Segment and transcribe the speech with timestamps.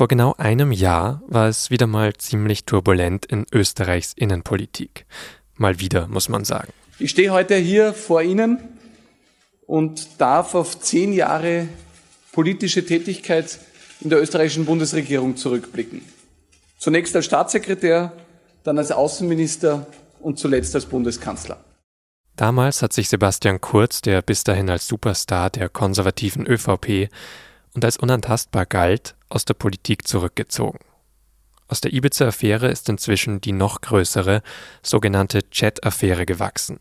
[0.00, 5.04] Vor genau einem Jahr war es wieder mal ziemlich turbulent in Österreichs Innenpolitik.
[5.56, 6.72] Mal wieder, muss man sagen.
[6.98, 8.60] Ich stehe heute hier vor Ihnen
[9.66, 11.68] und darf auf zehn Jahre
[12.32, 13.58] politische Tätigkeit
[14.00, 16.00] in der österreichischen Bundesregierung zurückblicken.
[16.78, 18.14] Zunächst als Staatssekretär,
[18.64, 19.86] dann als Außenminister
[20.20, 21.62] und zuletzt als Bundeskanzler.
[22.36, 27.10] Damals hat sich Sebastian Kurz, der bis dahin als Superstar der konservativen ÖVP
[27.74, 30.78] und als unantastbar galt, aus der Politik zurückgezogen.
[31.68, 34.42] Aus der Ibiza-Affäre ist inzwischen die noch größere
[34.82, 36.80] sogenannte Chat-Affäre gewachsen.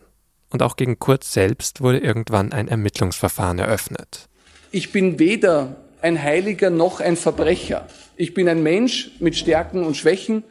[0.49, 4.27] Und auch gegen Kurz selbst wurde irgendwann ein Ermittlungsverfahren eröffnet.
[4.71, 7.87] Ich bin weder ein Heiliger noch ein Verbrecher.
[8.15, 10.43] Ich bin ein Mensch mit Stärken und Schwächen.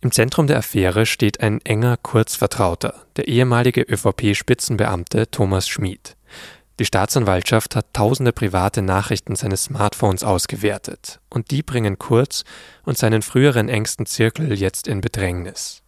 [0.00, 6.16] Im Zentrum der Affäre steht ein enger Kurzvertrauter, der ehemalige ÖVP-Spitzenbeamte Thomas Schmid.
[6.80, 12.42] Die Staatsanwaltschaft hat tausende private Nachrichten seines Smartphones ausgewertet, und die bringen Kurz
[12.82, 15.82] und seinen früheren engsten Zirkel jetzt in Bedrängnis.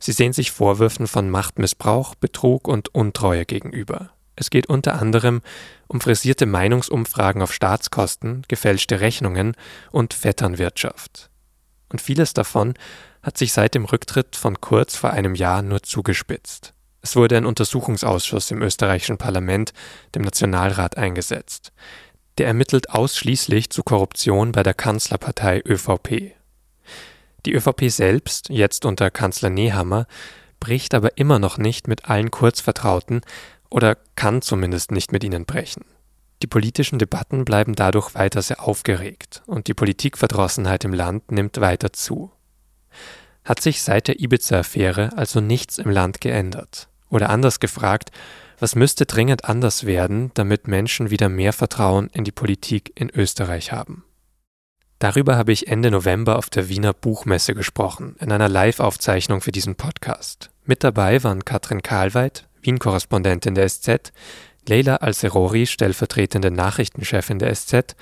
[0.00, 4.10] Sie sehen sich Vorwürfen von Machtmissbrauch, Betrug und Untreue gegenüber.
[4.34, 5.40] Es geht unter anderem
[5.86, 9.54] um frisierte Meinungsumfragen auf Staatskosten, gefälschte Rechnungen
[9.92, 11.30] und Vetternwirtschaft.
[11.90, 12.74] Und vieles davon
[13.22, 16.71] hat sich seit dem Rücktritt von Kurz vor einem Jahr nur zugespitzt.
[17.02, 19.72] Es wurde ein Untersuchungsausschuss im österreichischen Parlament,
[20.14, 21.72] dem Nationalrat, eingesetzt.
[22.38, 26.34] Der ermittelt ausschließlich zu Korruption bei der Kanzlerpartei ÖVP.
[27.44, 30.06] Die ÖVP selbst, jetzt unter Kanzler Nehammer,
[30.60, 33.22] bricht aber immer noch nicht mit allen Kurzvertrauten
[33.68, 35.84] oder kann zumindest nicht mit ihnen brechen.
[36.42, 41.92] Die politischen Debatten bleiben dadurch weiter sehr aufgeregt und die Politikverdrossenheit im Land nimmt weiter
[41.92, 42.30] zu.
[43.44, 46.88] Hat sich seit der Ibiza-Affäre also nichts im Land geändert?
[47.12, 48.10] Oder anders gefragt,
[48.58, 53.70] was müsste dringend anders werden, damit Menschen wieder mehr Vertrauen in die Politik in Österreich
[53.70, 54.04] haben?
[54.98, 59.74] Darüber habe ich Ende November auf der Wiener Buchmesse gesprochen, in einer Live-Aufzeichnung für diesen
[59.74, 60.50] Podcast.
[60.64, 64.12] Mit dabei waren Katrin Karlweit, Wien-Korrespondentin der SZ,
[64.66, 67.94] Leila Alserori, stellvertretende Nachrichtenchefin der SZ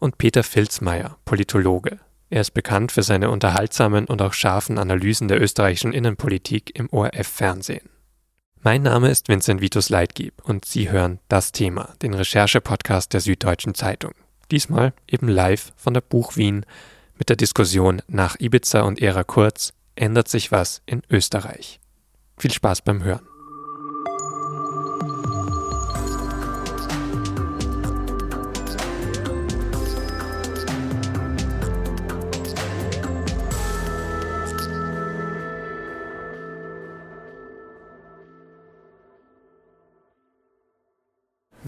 [0.00, 1.98] und Peter Filzmeier, Politologe.
[2.28, 7.88] Er ist bekannt für seine unterhaltsamen und auch scharfen Analysen der österreichischen Innenpolitik im ORF-Fernsehen.
[8.62, 13.72] Mein Name ist Vincent Vitus Leitgeb und Sie hören Das Thema, den Recherche-Podcast der Süddeutschen
[13.72, 14.12] Zeitung.
[14.50, 16.66] Diesmal eben live von der Buch Wien
[17.16, 21.80] mit der Diskussion nach Ibiza und Ära Kurz ändert sich was in Österreich.
[22.36, 23.29] Viel Spaß beim Hören.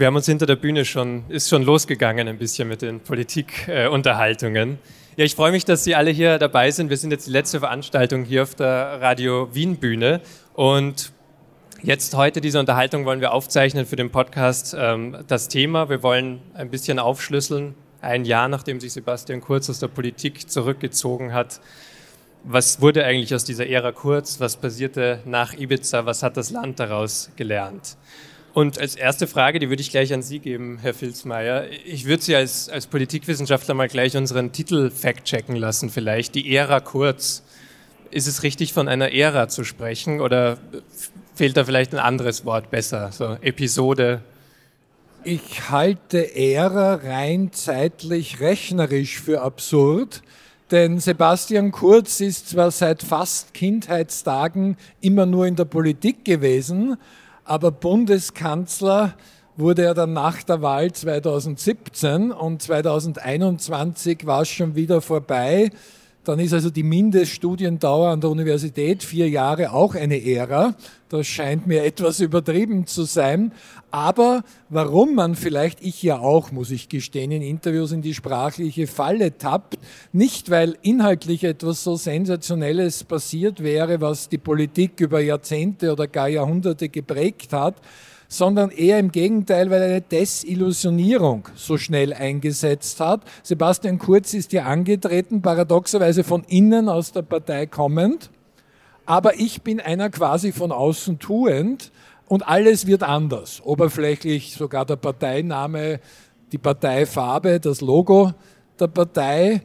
[0.03, 4.73] Wir haben uns hinter der Bühne schon, ist schon losgegangen ein bisschen mit den Politikunterhaltungen.
[4.73, 4.75] Äh,
[5.15, 6.89] ja, ich freue mich, dass Sie alle hier dabei sind.
[6.89, 10.19] Wir sind jetzt die letzte Veranstaltung hier auf der Radio Wien Bühne
[10.55, 11.13] und
[11.83, 15.87] jetzt heute diese Unterhaltung wollen wir aufzeichnen für den Podcast ähm, das Thema.
[15.87, 21.31] Wir wollen ein bisschen aufschlüsseln, ein Jahr nachdem sich Sebastian Kurz aus der Politik zurückgezogen
[21.31, 21.61] hat.
[22.43, 24.41] Was wurde eigentlich aus dieser Ära Kurz?
[24.41, 26.05] Was passierte nach Ibiza?
[26.05, 27.95] Was hat das Land daraus gelernt?
[28.53, 31.65] Und als erste Frage, die würde ich gleich an Sie geben, Herr Filzmeier.
[31.85, 36.35] Ich würde Sie als, als Politikwissenschaftler mal gleich unseren Titel fact-checken lassen, vielleicht.
[36.35, 37.43] Die Ära kurz.
[38.11, 40.59] Ist es richtig, von einer Ära zu sprechen oder
[41.33, 43.11] fehlt da vielleicht ein anderes Wort besser?
[43.11, 44.21] So Episode.
[45.23, 50.21] Ich halte Ära rein zeitlich rechnerisch für absurd.
[50.69, 56.97] Denn Sebastian Kurz ist zwar seit fast Kindheitstagen immer nur in der Politik gewesen,
[57.45, 59.15] aber Bundeskanzler
[59.55, 65.69] wurde er dann nach der Wahl 2017 und 2021 war es schon wieder vorbei.
[66.23, 70.75] Dann ist also die Mindeststudiendauer an der Universität vier Jahre auch eine Ära.
[71.09, 73.51] Das scheint mir etwas übertrieben zu sein.
[73.91, 78.87] Aber warum man vielleicht, ich ja auch, muss ich gestehen, in Interviews in die sprachliche
[78.87, 79.77] Falle tappt,
[80.13, 86.29] nicht weil inhaltlich etwas so Sensationelles passiert wäre, was die Politik über Jahrzehnte oder gar
[86.29, 87.75] Jahrhunderte geprägt hat,
[88.33, 93.21] sondern eher im Gegenteil, weil eine Desillusionierung so schnell eingesetzt hat.
[93.43, 98.31] Sebastian Kurz ist ja angetreten, paradoxerweise von innen aus der Partei kommend,
[99.05, 101.91] aber ich bin einer quasi von außen tuend
[102.27, 103.61] und alles wird anders.
[103.63, 105.99] Oberflächlich sogar der Parteiname,
[106.51, 108.33] die Parteifarbe, das Logo
[108.79, 109.61] der Partei,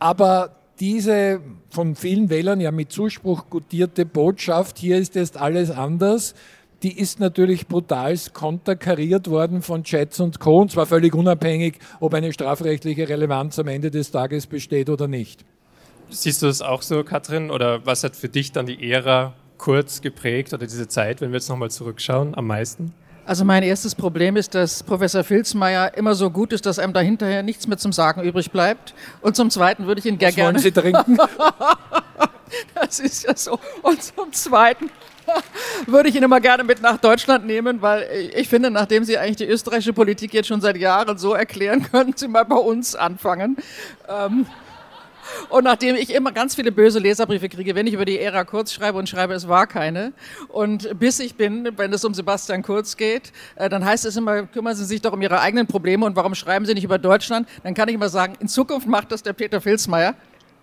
[0.00, 1.40] aber diese
[1.70, 6.34] von vielen Wählern ja mit Zuspruch gutierte Botschaft, hier ist jetzt alles anders,
[6.82, 10.60] die ist natürlich brutal konterkariert worden von Chats und Co.
[10.60, 15.44] Und zwar völlig unabhängig, ob eine strafrechtliche Relevanz am Ende des Tages besteht oder nicht.
[16.10, 17.50] Siehst du das auch so, Katrin?
[17.50, 21.36] Oder was hat für dich dann die Ära kurz geprägt oder diese Zeit, wenn wir
[21.36, 22.94] jetzt nochmal zurückschauen, am meisten?
[23.26, 27.00] Also mein erstes Problem ist, dass Professor Filzmeier immer so gut ist, dass einem da
[27.00, 28.94] hinterher nichts mehr zum Sagen übrig bleibt.
[29.20, 30.36] Und zum Zweiten würde ich ihn gerne...
[30.38, 31.18] Wollen Sie trinken?
[32.74, 33.58] das ist ja so.
[33.82, 34.90] Und zum Zweiten
[35.86, 39.36] würde ich ihn immer gerne mit nach Deutschland nehmen, weil ich finde, nachdem Sie eigentlich
[39.36, 43.56] die österreichische Politik jetzt schon seit Jahren so erklären, können Sie mal bei uns anfangen.
[44.08, 44.46] Ähm,
[45.48, 48.72] und nachdem ich immer ganz viele böse Leserbriefe kriege, wenn ich über die Ära Kurz
[48.72, 50.12] schreibe und schreibe, es war keine.
[50.48, 54.44] Und bis ich bin, wenn es um Sebastian Kurz geht, äh, dann heißt es immer,
[54.44, 57.48] kümmern Sie sich doch um Ihre eigenen Probleme und warum schreiben Sie nicht über Deutschland?
[57.62, 60.14] Dann kann ich immer sagen, in Zukunft macht das der Peter Filzmeier.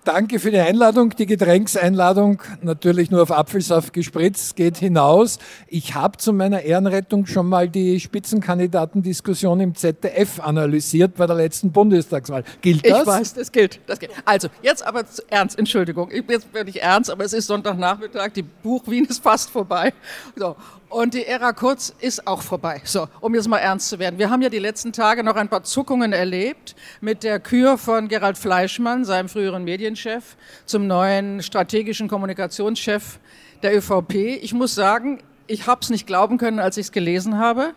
[0.06, 1.16] Danke für die Einladung.
[1.18, 5.40] Die Getränkseinladung, natürlich nur auf Apfelsaft gespritzt, geht hinaus.
[5.68, 11.72] Ich habe zu meiner Ehrenrettung schon mal die Spitzenkandidatendiskussion im ZDF analysiert bei der letzten
[11.72, 12.44] Bundestagswahl.
[12.62, 13.02] Gilt das?
[13.02, 13.80] Ich weiß, das gilt.
[13.88, 14.12] Das gilt.
[14.26, 18.84] Also, jetzt aber ernst, Entschuldigung, jetzt werde ich ernst, aber es ist Sonntagnachmittag, die Buch
[18.86, 19.92] Wien ist fast vorbei.
[20.36, 20.56] So.
[20.90, 22.82] Und die Ära Kurz ist auch vorbei.
[22.86, 24.20] So, um jetzt mal ernst zu werden.
[24.20, 28.08] Wir haben ja die letzten Tage noch ein paar Zuckungen erlebt mit der Kür von
[28.08, 33.20] Gerald Fleischmann, seinem früheren Medienchef, zum neuen strategischen Kommunikationschef
[33.64, 34.14] der ÖVP.
[34.42, 37.74] Ich muss sagen, ich habe es nicht glauben können, als ich es gelesen habe.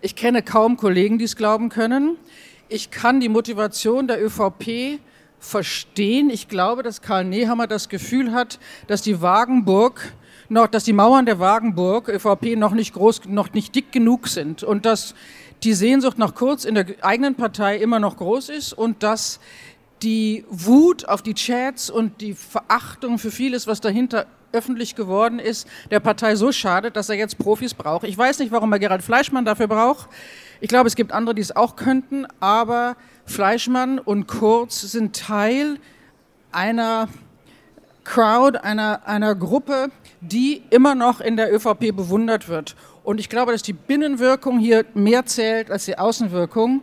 [0.00, 2.16] Ich kenne kaum Kollegen, die es glauben können.
[2.68, 5.00] Ich kann die Motivation der ÖVP
[5.38, 6.30] verstehen.
[6.30, 10.12] Ich glaube, dass Karl Nehammer das Gefühl hat, dass die Wagenburg
[10.52, 14.62] noch, dass die Mauern der Wagenburg ÖVP noch nicht groß, noch nicht dick genug sind
[14.62, 15.14] und dass
[15.64, 19.40] die Sehnsucht nach Kurz in der eigenen Partei immer noch groß ist und dass
[20.02, 25.66] die Wut auf die Chats und die Verachtung für vieles, was dahinter öffentlich geworden ist,
[25.90, 28.04] der Partei so schadet, dass er jetzt Profis braucht.
[28.04, 30.10] Ich weiß nicht, warum er Gerald Fleischmann dafür braucht.
[30.60, 35.78] Ich glaube, es gibt andere, die es auch könnten, aber Fleischmann und Kurz sind Teil
[36.50, 37.08] einer
[38.04, 39.90] Crowd, einer, einer Gruppe,
[40.20, 42.76] die immer noch in der ÖVP bewundert wird.
[43.04, 46.82] Und ich glaube, dass die Binnenwirkung hier mehr zählt als die Außenwirkung.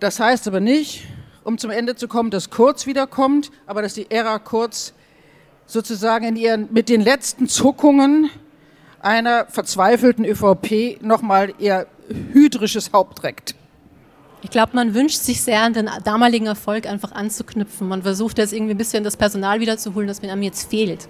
[0.00, 1.06] Das heißt aber nicht,
[1.44, 4.92] um zum Ende zu kommen, dass Kurz wiederkommt, aber dass die Ära Kurz
[5.66, 8.30] sozusagen ihren, mit den letzten Zuckungen
[9.00, 11.86] einer verzweifelten ÖVP nochmal ihr
[12.32, 13.54] hydrisches Haupt trägt.
[14.44, 17.88] Ich glaube, man wünscht sich sehr an den damaligen Erfolg einfach anzuknüpfen.
[17.88, 21.08] Man versucht jetzt irgendwie ein bisschen das Personal wiederzuholen, das mir einem jetzt fehlt.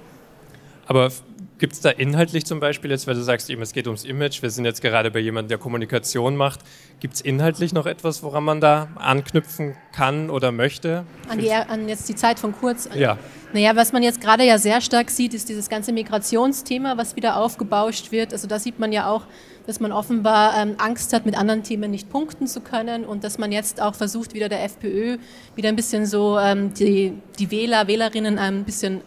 [0.86, 1.10] Aber
[1.58, 4.40] gibt es da inhaltlich zum Beispiel jetzt, weil du sagst eben, es geht ums Image,
[4.40, 6.60] wir sind jetzt gerade bei jemandem, der Kommunikation macht,
[7.00, 11.04] gibt es inhaltlich noch etwas, woran man da anknüpfen kann oder möchte?
[11.28, 12.88] An, die, an jetzt die Zeit von Kurz?
[12.94, 13.18] Ja.
[13.52, 17.36] Naja, was man jetzt gerade ja sehr stark sieht, ist dieses ganze Migrationsthema, was wieder
[17.36, 18.32] aufgebauscht wird.
[18.32, 19.26] Also da sieht man ja auch,
[19.66, 23.38] dass man offenbar ähm, Angst hat, mit anderen Themen nicht punkten zu können und dass
[23.38, 25.18] man jetzt auch versucht, wieder der FPÖ
[25.54, 29.00] wieder ein bisschen so ähm, die, die Wähler, Wählerinnen ein bisschen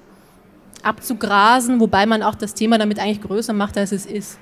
[0.84, 4.40] abzugrasen, wobei man auch das Thema damit eigentlich größer macht, als es ist.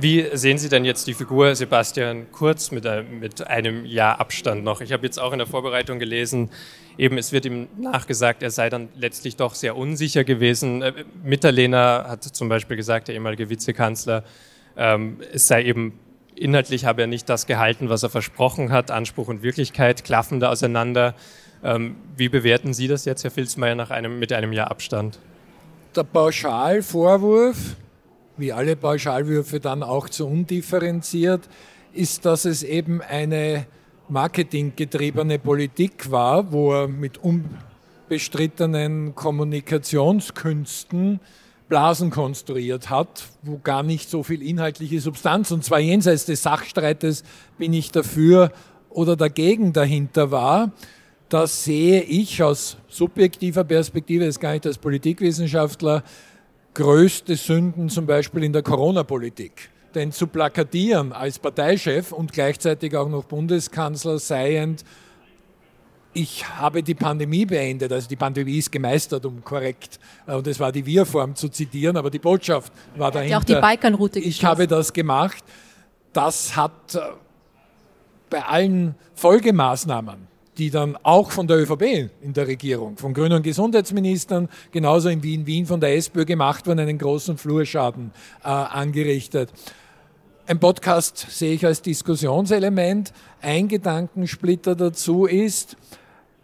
[0.00, 2.86] Wie sehen Sie denn jetzt die Figur Sebastian Kurz mit,
[3.20, 4.80] mit einem Jahr Abstand noch?
[4.80, 6.50] Ich habe jetzt auch in der Vorbereitung gelesen,
[6.96, 10.82] eben es wird ihm nachgesagt, er sei dann letztlich doch sehr unsicher gewesen.
[10.82, 14.24] Äh, Mitterlehner hat zum Beispiel gesagt, der ehemalige Vizekanzler,
[14.76, 15.98] ähm, es sei eben
[16.34, 18.90] inhaltlich habe er nicht das gehalten, was er versprochen hat.
[18.90, 21.14] Anspruch und Wirklichkeit klaffen da auseinander.
[21.62, 25.18] Ähm, wie bewerten Sie das jetzt, Herr Filzmeier, nach einem, mit einem Jahr Abstand?
[25.94, 27.76] der Pauschalvorwurf,
[28.36, 31.48] wie alle Pauschalwürfe dann auch zu undifferenziert,
[31.92, 33.66] ist, dass es eben eine
[34.08, 41.20] marketinggetriebene Politik war, wo er mit unbestrittenen Kommunikationskünsten
[41.68, 47.24] Blasen konstruiert hat, wo gar nicht so viel inhaltliche Substanz, und zwar jenseits des Sachstreites,
[47.58, 48.52] bin ich dafür
[48.90, 50.72] oder dagegen dahinter war.
[51.28, 56.02] Das sehe ich aus subjektiver Perspektive, das gar nicht als Politikwissenschaftler,
[56.74, 59.70] größte Sünden zum Beispiel in der Corona-Politik.
[59.94, 64.84] Denn zu plakatieren als Parteichef und gleichzeitig auch noch Bundeskanzler seiend,
[66.14, 70.60] ich habe die Pandemie beendet, also die Pandemie ist gemeistert, um korrekt, äh, und es
[70.60, 73.32] war die Wir-Form zu zitieren, aber die Botschaft war dahinter.
[73.32, 75.42] Ja auch die Balkanroute Ich habe das gemacht.
[76.12, 77.00] Das hat äh,
[78.28, 84.50] bei allen Folgemaßnahmen die dann auch von der ÖVP in der Regierung, von grünen Gesundheitsministern,
[84.70, 88.12] genauso in Wien, Wien von der SPÖ gemacht worden, einen großen Flurschaden
[88.44, 89.50] äh, angerichtet.
[90.46, 93.12] Ein Podcast sehe ich als Diskussionselement.
[93.40, 95.76] Ein Gedankensplitter dazu ist,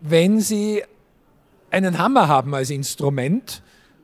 [0.01, 0.83] wenn Sie
[1.71, 3.63] einen Hammer haben als Instrument,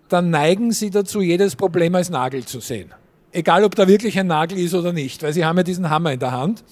[0.08, 2.92] dann neigen Sie dazu, jedes Problem als Nagel zu sehen.
[3.34, 6.12] egal ob da wirklich ein Nagel ist oder nicht, weil sie haben ja diesen Hammer
[6.12, 6.64] in der Hand.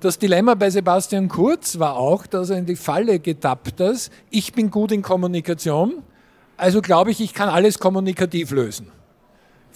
[0.00, 4.12] Das Dilemma bei Sebastian Kurz war auch, dass er in die Falle getappt ist.
[4.30, 6.02] Ich bin gut in Kommunikation,
[6.56, 8.92] also glaube ich, ich kann alles kommunikativ lösen.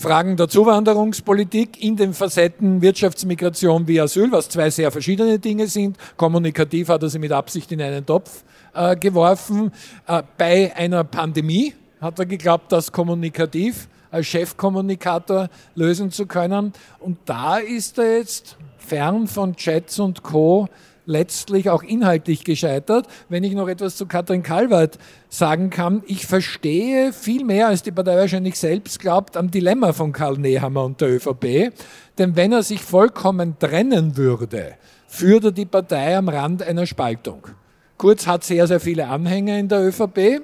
[0.00, 5.98] Fragen der Zuwanderungspolitik in den Facetten Wirtschaftsmigration wie Asyl, was zwei sehr verschiedene Dinge sind.
[6.16, 8.42] Kommunikativ hat er sie mit Absicht in einen Topf
[8.72, 9.70] äh, geworfen.
[10.06, 16.72] Äh, bei einer Pandemie hat er geglaubt, das kommunikativ als Chefkommunikator lösen zu können.
[17.00, 20.66] Und da ist er jetzt fern von Chats und Co
[21.06, 23.06] letztlich auch inhaltlich gescheitert.
[23.28, 27.92] Wenn ich noch etwas zu Katrin Kalwert sagen kann, ich verstehe viel mehr, als die
[27.92, 31.72] Partei wahrscheinlich selbst glaubt, am Dilemma von Karl Nehammer und der ÖVP.
[32.18, 34.74] Denn wenn er sich vollkommen trennen würde,
[35.08, 37.48] führte die Partei am Rand einer Spaltung.
[37.96, 40.40] Kurz hat sehr, sehr viele Anhänger in der ÖVP.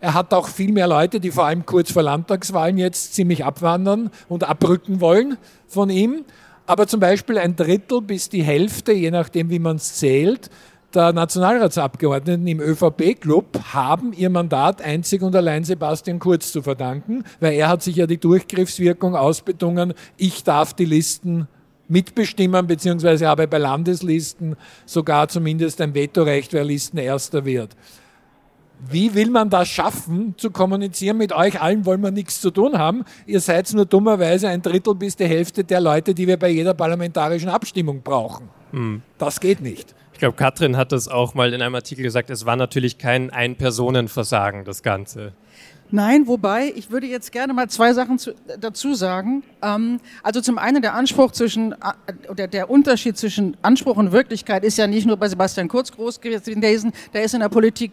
[0.00, 4.10] Er hat auch viel mehr Leute, die vor allem kurz vor Landtagswahlen jetzt ziemlich abwandern
[4.28, 6.24] und abrücken wollen von ihm.
[6.66, 10.50] Aber zum Beispiel ein Drittel bis die Hälfte, je nachdem wie man es zählt,
[10.94, 17.54] der Nationalratsabgeordneten im ÖVP-Club haben ihr Mandat einzig und allein Sebastian Kurz zu verdanken, weil
[17.54, 21.48] er hat sich ja die Durchgriffswirkung ausbedungen, ich darf die Listen
[21.88, 24.56] mitbestimmen, beziehungsweise habe bei Landeslisten
[24.86, 27.70] sogar zumindest ein Vetorecht, wer Listen erster wird.
[28.90, 31.16] Wie will man das schaffen, zu kommunizieren?
[31.16, 33.04] Mit euch allen wollen wir nichts zu tun haben.
[33.26, 36.74] Ihr seid nur dummerweise ein Drittel bis die Hälfte der Leute, die wir bei jeder
[36.74, 38.48] parlamentarischen Abstimmung brauchen.
[38.72, 39.02] Hm.
[39.18, 39.94] Das geht nicht.
[40.12, 43.30] Ich glaube, Katrin hat das auch mal in einem Artikel gesagt, es war natürlich kein
[43.30, 45.32] Ein-Personen-Versagen, das Ganze.
[45.90, 49.42] Nein, wobei, ich würde jetzt gerne mal zwei Sachen zu, dazu sagen.
[49.62, 54.64] Ähm, also zum einen der Anspruch zwischen, äh, oder der Unterschied zwischen Anspruch und Wirklichkeit
[54.64, 57.92] ist ja nicht nur bei Sebastian Kurz groß gewesen, der ist in der Politik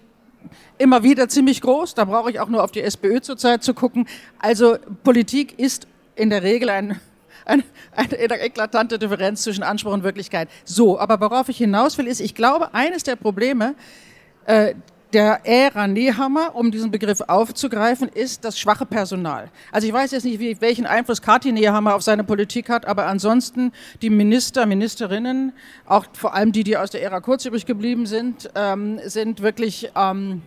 [0.78, 1.96] immer wieder ziemlich groß.
[1.96, 4.08] Da brauche ich auch nur auf die SPÖ zurzeit zu gucken.
[4.40, 7.00] Also Politik ist in der Regel ein,
[7.46, 7.64] ein,
[7.96, 10.50] eine eklatante Differenz zwischen Anspruch und Wirklichkeit.
[10.66, 13.76] So, aber worauf ich hinaus will, ist, ich glaube, eines der Probleme,
[14.46, 14.76] äh,
[15.14, 19.50] der Ära Nehammer, um diesen Begriff aufzugreifen, ist das schwache Personal.
[19.72, 23.08] Also ich weiß jetzt nicht, wie, welchen Einfluss Kati Nehammer auf seine Politik hat, aber
[23.08, 25.54] ansonsten die Minister, Ministerinnen,
[25.86, 29.92] auch vor allem die, die aus der Ära Kurz übrig geblieben sind, ähm, sind wirklich...
[29.96, 30.42] Ähm,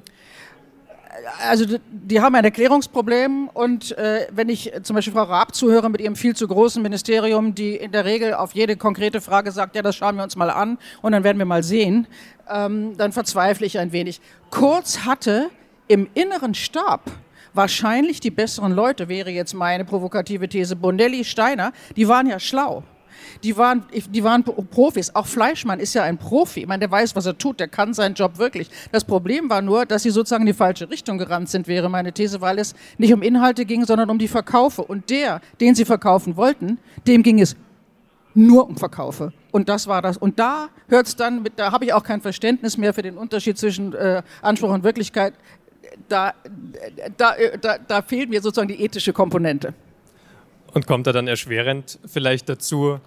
[1.49, 6.00] also die haben ein Erklärungsproblem und äh, wenn ich zum Beispiel Frau Raab zuhöre mit
[6.00, 9.83] ihrem viel zu großen Ministerium, die in der Regel auf jede konkrete Frage sagt, ja,
[9.83, 12.06] das schauen wir uns mal an und dann werden wir mal sehen,
[12.50, 14.21] ähm, dann verzweifle ich ein wenig.
[14.50, 15.50] Kurz hatte
[15.88, 17.02] im inneren Stab
[17.52, 22.83] wahrscheinlich die besseren Leute, wäre jetzt meine provokative These, Bonelli, Steiner, die waren ja schlau
[23.43, 25.14] die waren, die waren Profis.
[25.14, 26.61] Auch Fleischmann ist ja ein Profi.
[26.61, 28.71] Ich meine, der weiß, was er tut, der kann seinen Job wirklich.
[28.93, 32.12] Das Problem war nur, dass sie sozusagen in die falsche Richtung gerannt sind, wäre meine
[32.12, 34.83] These, weil es nicht um Inhalte ging, sondern um die Verkaufe.
[34.83, 37.57] Und der, den sie verkaufen wollten, dem ging es
[38.35, 39.33] nur um Verkaufe.
[39.52, 40.16] Und das war das.
[40.16, 43.16] Und da hört es dann mit, da habe ich auch kein Verständnis mehr für den
[43.16, 45.35] Unterschied zwischen äh, Anspruch und Wirklichkeit.
[46.09, 46.35] Da,
[47.16, 49.75] da, da, da fehlt mir sozusagen die ethische Komponente.
[50.73, 52.99] Und kommt er dann erschwerend vielleicht dazu,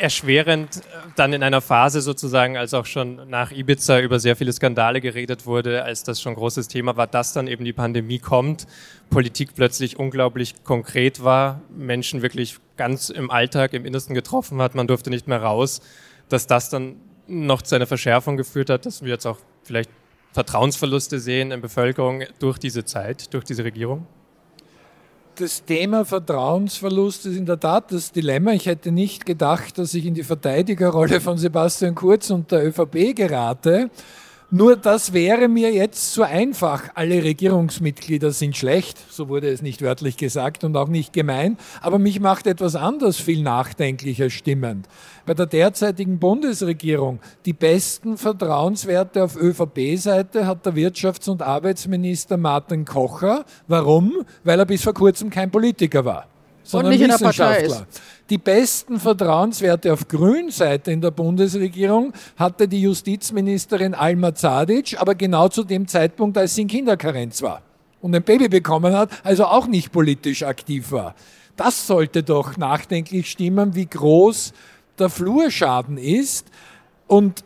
[0.00, 0.80] erschwerend äh,
[1.16, 5.46] dann in einer Phase sozusagen, als auch schon nach Ibiza über sehr viele Skandale geredet
[5.46, 8.66] wurde, als das schon großes Thema war, dass dann eben die Pandemie kommt,
[9.10, 14.86] Politik plötzlich unglaublich konkret war, Menschen wirklich ganz im Alltag, im Innersten getroffen hat, man
[14.86, 15.80] durfte nicht mehr raus,
[16.28, 19.90] dass das dann noch zu einer Verschärfung geführt hat, dass wir jetzt auch vielleicht
[20.32, 24.06] Vertrauensverluste sehen in Bevölkerung durch diese Zeit, durch diese Regierung?
[25.40, 28.52] Das Thema Vertrauensverlust ist in der Tat das Dilemma.
[28.52, 33.16] Ich hätte nicht gedacht, dass ich in die Verteidigerrolle von Sebastian Kurz und der ÖVP
[33.16, 33.88] gerate.
[34.52, 36.88] Nur das wäre mir jetzt zu einfach.
[36.96, 41.56] Alle Regierungsmitglieder sind schlecht, so wurde es nicht wörtlich gesagt und auch nicht gemein.
[41.80, 44.88] Aber mich macht etwas anders viel nachdenklicher stimmend.
[45.24, 52.84] Bei der derzeitigen Bundesregierung die besten Vertrauenswerte auf ÖVP-Seite hat der Wirtschafts- und Arbeitsminister Martin
[52.84, 53.44] Kocher.
[53.68, 54.24] Warum?
[54.42, 56.26] Weil er bis vor kurzem kein Politiker war
[56.70, 57.86] sondern Wissenschaftler.
[58.28, 65.48] Die besten Vertrauenswerte auf Grünseite in der Bundesregierung hatte die Justizministerin Alma Zadic, aber genau
[65.48, 67.62] zu dem Zeitpunkt, als sie in Kinderkarenz war
[68.00, 71.14] und ein Baby bekommen hat, also auch nicht politisch aktiv war.
[71.56, 74.52] Das sollte doch nachdenklich stimmen, wie groß
[74.98, 76.46] der Flurschaden ist.
[77.06, 77.44] Und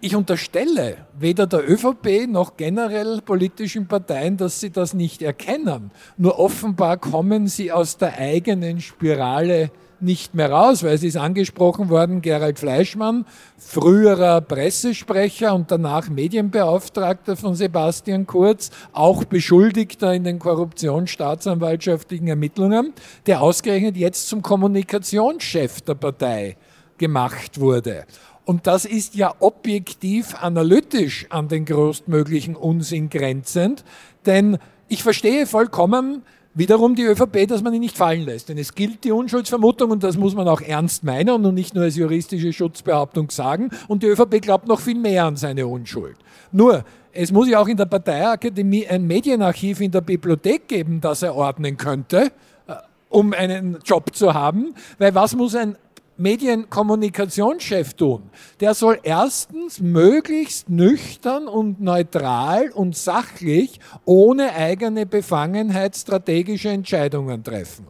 [0.00, 5.90] ich unterstelle weder der ÖVP noch generell politischen Parteien, dass sie das nicht erkennen.
[6.16, 11.90] Nur offenbar kommen sie aus der eigenen Spirale nicht mehr raus, weil es ist angesprochen
[11.90, 13.26] worden, Gerald Fleischmann,
[13.58, 22.94] früherer Pressesprecher und danach Medienbeauftragter von Sebastian Kurz, auch Beschuldigter in den korruptionsstaatsanwaltschaftlichen Ermittlungen,
[23.26, 26.56] der ausgerechnet jetzt zum Kommunikationschef der Partei
[26.96, 28.04] gemacht wurde.
[28.44, 33.84] Und das ist ja objektiv analytisch an den größtmöglichen Unsinn grenzend,
[34.26, 36.22] denn ich verstehe vollkommen,
[36.54, 38.48] wiederum die ÖVP, dass man ihn nicht fallen lässt.
[38.48, 41.84] Denn es gilt die Unschuldsvermutung und das muss man auch ernst meinen und nicht nur
[41.84, 43.70] als juristische Schutzbehauptung sagen.
[43.88, 46.16] Und die ÖVP glaubt noch viel mehr an seine Unschuld.
[46.52, 51.22] Nur, es muss ja auch in der Parteiakademie ein Medienarchiv in der Bibliothek geben, das
[51.22, 52.30] er ordnen könnte,
[52.66, 52.74] äh,
[53.08, 54.74] um einen Job zu haben.
[54.98, 55.76] Weil was muss ein
[56.20, 58.22] Medienkommunikationschef tun?
[58.60, 67.86] Der soll erstens möglichst nüchtern und neutral und sachlich, ohne eigene Befangenheit strategische Entscheidungen treffen.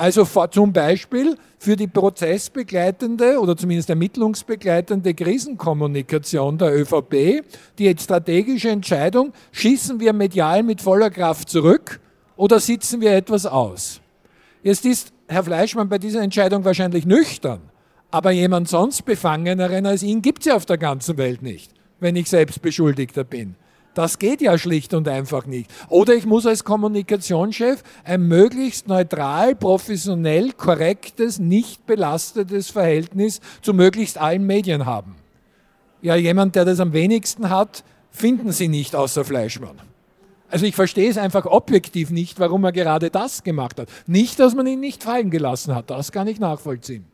[0.00, 7.44] Also zum Beispiel für die prozessbegleitende oder zumindest ermittlungsbegleitende Krisenkommunikation der ÖVP
[7.78, 12.00] die strategische Entscheidung, schießen wir medial mit voller Kraft zurück
[12.36, 14.00] oder sitzen wir etwas aus.
[14.62, 17.60] Jetzt ist Herr Fleischmann bei dieser Entscheidung wahrscheinlich nüchtern,
[18.10, 21.70] aber jemand sonst Befangeneren als ihn gibt es ja auf der ganzen Welt nicht,
[22.00, 23.54] wenn ich selbst Beschuldigter bin.
[23.94, 25.70] Das geht ja schlicht und einfach nicht.
[25.88, 34.18] Oder ich muss als Kommunikationschef ein möglichst neutral, professionell, korrektes, nicht belastetes Verhältnis zu möglichst
[34.18, 35.14] allen Medien haben.
[36.02, 39.89] Ja, jemand, der das am wenigsten hat, finden Sie nicht außer Fleischmann.
[40.50, 43.88] Also ich verstehe es einfach objektiv nicht, warum er gerade das gemacht hat.
[44.06, 47.04] Nicht, dass man ihn nicht fallen gelassen hat, das kann ich nachvollziehen.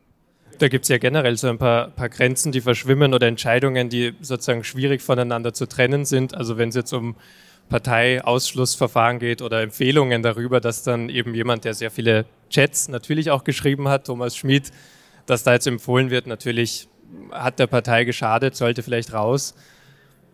[0.59, 4.15] Da gibt es ja generell so ein paar, paar, Grenzen, die verschwimmen oder Entscheidungen, die
[4.23, 6.35] sozusagen schwierig voneinander zu trennen sind.
[6.35, 7.15] Also wenn es jetzt um
[7.69, 13.45] Parteiausschlussverfahren geht oder Empfehlungen darüber, dass dann eben jemand, der sehr viele Chats natürlich auch
[13.45, 14.71] geschrieben hat, Thomas Schmid,
[15.27, 16.89] dass da jetzt empfohlen wird, natürlich
[17.31, 19.55] hat der Partei geschadet, sollte vielleicht raus.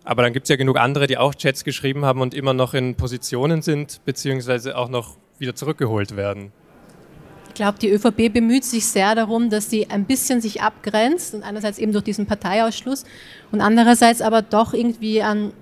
[0.05, 2.75] Aber dann gibt es ja genug andere, die auch Chats geschrieben haben und immer noch
[2.75, 6.53] in Positionen sind, beziehungsweise auch noch wieder zurückgeholt werden.
[7.49, 11.43] Ich glaube, die ÖVP bemüht sich sehr darum, dass sie ein bisschen sich abgrenzt und
[11.43, 13.05] einerseits eben durch diesen Parteiausschluss
[13.53, 15.53] und andererseits aber doch irgendwie an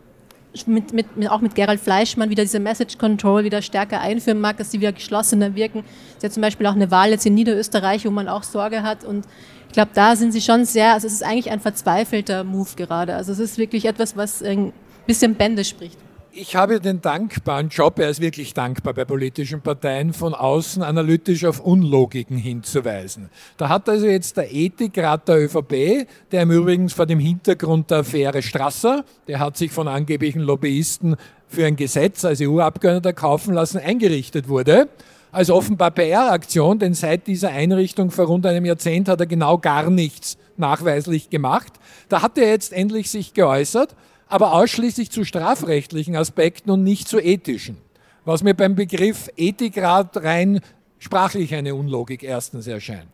[0.67, 4.71] mit, mit, auch mit Gerald Fleischmann wieder diese Message Control wieder stärker einführen mag, dass
[4.71, 5.85] sie wieder geschlossener wirken.
[6.11, 8.83] Es ist ja zum Beispiel auch eine Wahl jetzt in Niederösterreich, wo man auch Sorge
[8.83, 9.26] hat und
[9.71, 13.15] ich glaube, da sind sie schon sehr, also es ist eigentlich ein verzweifelter Move gerade.
[13.15, 14.73] Also es ist wirklich etwas, was ein
[15.06, 15.97] bisschen Bände spricht.
[16.33, 21.45] Ich habe den dankbaren Job, er ist wirklich dankbar bei politischen Parteien, von außen analytisch
[21.45, 23.30] auf Unlogiken hinzuweisen.
[23.59, 27.99] Da hat also jetzt der Ethikrat der ÖVP, der im Übrigen vor dem Hintergrund der
[27.99, 31.15] Affäre Strasser, der hat sich von angeblichen Lobbyisten
[31.47, 34.89] für ein Gesetz als EU-Abgeordneter kaufen lassen, eingerichtet wurde,
[35.32, 39.90] als offenbar PR-Aktion, denn seit dieser Einrichtung vor rund einem Jahrzehnt hat er genau gar
[39.90, 41.73] nichts nachweislich gemacht.
[42.08, 43.95] Da hat er jetzt endlich sich geäußert,
[44.28, 47.78] aber ausschließlich zu strafrechtlichen Aspekten und nicht zu ethischen.
[48.25, 50.60] Was mir beim Begriff Ethikrat rein
[50.99, 53.08] sprachlich eine Unlogik erstens erscheint.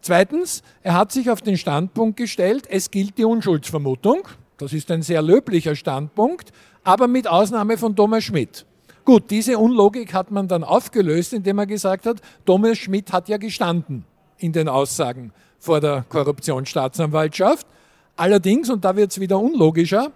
[0.00, 4.26] Zweitens, er hat sich auf den Standpunkt gestellt, es gilt die Unschuldsvermutung.
[4.56, 6.52] Das ist ein sehr löblicher Standpunkt,
[6.82, 8.64] aber mit Ausnahme von Thomas Schmidt.
[9.06, 13.36] Gut, diese Unlogik hat man dann aufgelöst, indem er gesagt hat, Thomas Schmidt hat ja
[13.36, 14.04] gestanden
[14.36, 17.68] in den Aussagen vor der Korruptionsstaatsanwaltschaft.
[18.16, 20.10] Allerdings, und da wird es wieder unlogischer,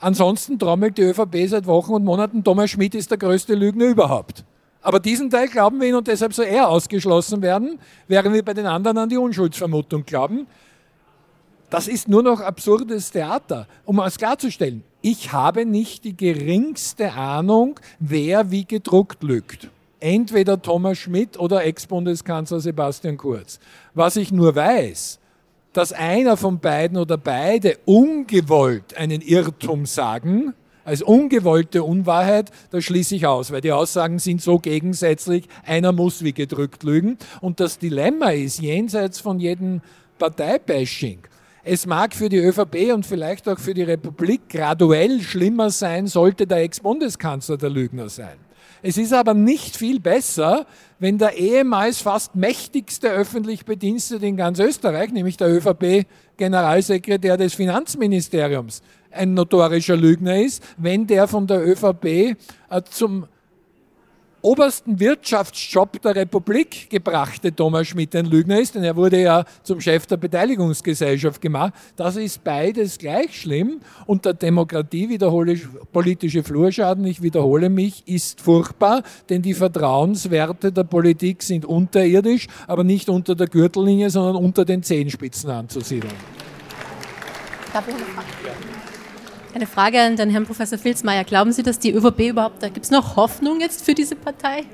[0.00, 4.46] ansonsten trommelt die ÖVP seit Wochen und Monaten, Thomas Schmidt ist der größte Lügner überhaupt.
[4.80, 8.54] Aber diesen Teil glauben wir ihn und deshalb soll er ausgeschlossen werden, während wir bei
[8.54, 10.46] den anderen an die Unschuldsvermutung glauben.
[11.72, 13.66] Das ist nur noch absurdes Theater.
[13.86, 19.70] Um es klarzustellen, ich habe nicht die geringste Ahnung, wer wie gedruckt lügt.
[19.98, 23.58] Entweder Thomas Schmidt oder Ex-Bundeskanzler Sebastian Kurz.
[23.94, 25.18] Was ich nur weiß,
[25.72, 30.52] dass einer von beiden oder beide ungewollt einen Irrtum sagen,
[30.84, 36.22] als ungewollte Unwahrheit, das schließe ich aus, weil die Aussagen sind so gegensätzlich, einer muss
[36.22, 37.16] wie gedrückt lügen.
[37.40, 39.80] Und das Dilemma ist, jenseits von jedem
[40.18, 41.20] Parteibashing,
[41.64, 46.46] es mag für die ÖVP und vielleicht auch für die Republik graduell schlimmer sein, sollte
[46.46, 48.36] der Ex-Bundeskanzler der Lügner sein.
[48.84, 50.66] Es ist aber nicht viel besser,
[50.98, 58.82] wenn der ehemals fast mächtigste öffentlich Bedienstete in ganz Österreich, nämlich der ÖVP-Generalsekretär des Finanzministeriums,
[59.12, 62.34] ein notorischer Lügner ist, wenn der von der ÖVP äh,
[62.90, 63.26] zum
[64.42, 69.80] obersten Wirtschaftsjob der Republik gebrachte Thomas Schmidt ein Lügner ist, denn er wurde ja zum
[69.80, 71.72] Chef der Beteiligungsgesellschaft gemacht.
[71.96, 73.80] Das ist beides gleich schlimm.
[74.06, 80.72] Und der Demokratie wiederhole ich politische Flurschaden, ich wiederhole mich, ist furchtbar, denn die Vertrauenswerte
[80.72, 86.12] der Politik sind unterirdisch, aber nicht unter der Gürtellinie, sondern unter den Zehenspitzen anzusiedeln.
[87.72, 88.81] Frage?
[89.54, 91.24] Eine Frage an den Herrn Professor Filzmeier.
[91.24, 94.64] Glauben Sie, dass die ÖVP überhaupt, da gibt es noch Hoffnung jetzt für diese Partei?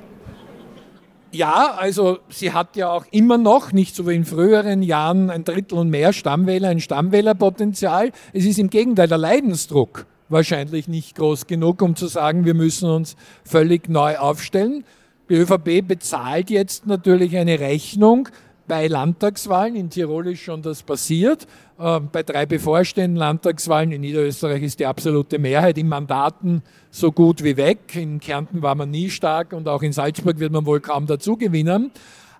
[1.33, 5.43] Ja, also sie hat ja auch immer noch, nicht so wie in früheren Jahren, ein
[5.43, 8.12] Drittel und mehr Stammwähler, ein Stammwählerpotenzial.
[8.33, 12.88] Es ist im Gegenteil der Leidensdruck wahrscheinlich nicht groß genug, um zu sagen, wir müssen
[12.88, 14.85] uns völlig neu aufstellen.
[15.29, 18.29] Die ÖVP bezahlt jetzt natürlich eine Rechnung,
[18.68, 19.74] bei Landtagswahlen.
[19.74, 21.46] In Tirol ist schon das passiert.
[21.81, 27.42] Ähm, bei drei bevorstehenden Landtagswahlen in Niederösterreich ist die absolute Mehrheit in Mandaten so gut
[27.42, 27.96] wie weg.
[27.96, 31.37] In Kärnten war man nie stark und auch in Salzburg wird man wohl kaum dazu
[31.37, 31.90] gewinnen.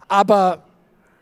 [0.07, 0.63] Aber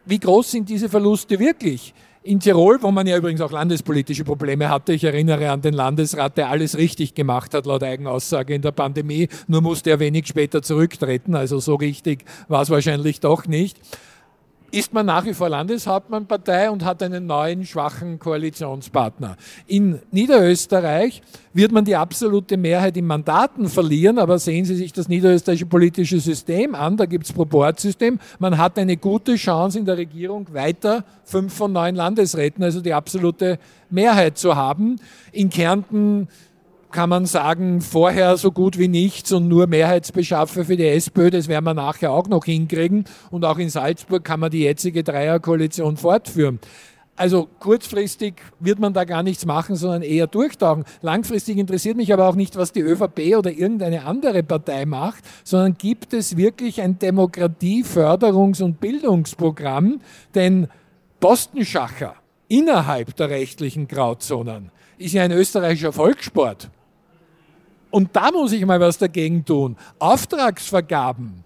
[0.04, 1.94] wie groß sind diese Verluste wirklich?
[2.22, 6.36] In Tirol, wo man ja übrigens auch landespolitische Probleme hatte, ich erinnere an den Landesrat,
[6.36, 10.60] der alles richtig gemacht hat, laut Eigenaussage in der Pandemie, nur musste er wenig später
[10.60, 13.78] zurücktreten, also so richtig war es wahrscheinlich doch nicht
[14.70, 19.37] ist man nach wie vor Landeshauptmannpartei und hat einen neuen schwachen Koalitionspartner.
[19.66, 25.09] In Niederösterreich wird man die absolute Mehrheit in Mandaten verlieren, aber sehen Sie sich das
[25.09, 28.18] niederösterreichische politische System an, da gibt es Proportsystem.
[28.38, 32.92] Man hat eine gute Chance in der Regierung weiter fünf von neun Landesräten, also die
[32.92, 33.59] absolute
[33.90, 34.96] Mehrheit zu haben.
[35.33, 36.29] In Kärnten
[36.96, 41.46] kann man sagen, vorher so gut wie nichts und nur Mehrheitsbeschaffer für die SPÖ, das
[41.46, 43.04] werden wir nachher auch noch hinkriegen.
[43.30, 46.59] Und auch in Salzburg kann man die jetzige Dreierkoalition fortführen.
[47.14, 50.85] Also kurzfristig wird man da gar nichts machen, sondern eher durchtauchen.
[51.02, 55.74] Langfristig interessiert mich aber auch nicht, was die ÖVP oder irgendeine andere Partei macht, sondern
[55.74, 60.00] gibt es wirklich ein Demokratieförderungs- und Bildungsprogramm?
[60.35, 60.68] Denn
[61.20, 62.14] Postenschacher
[62.48, 66.70] innerhalb der rechtlichen Grauzonen ist ja ein österreichischer Volkssport.
[67.96, 69.74] Und da muss ich mal was dagegen tun.
[70.00, 71.42] Auftragsvergaben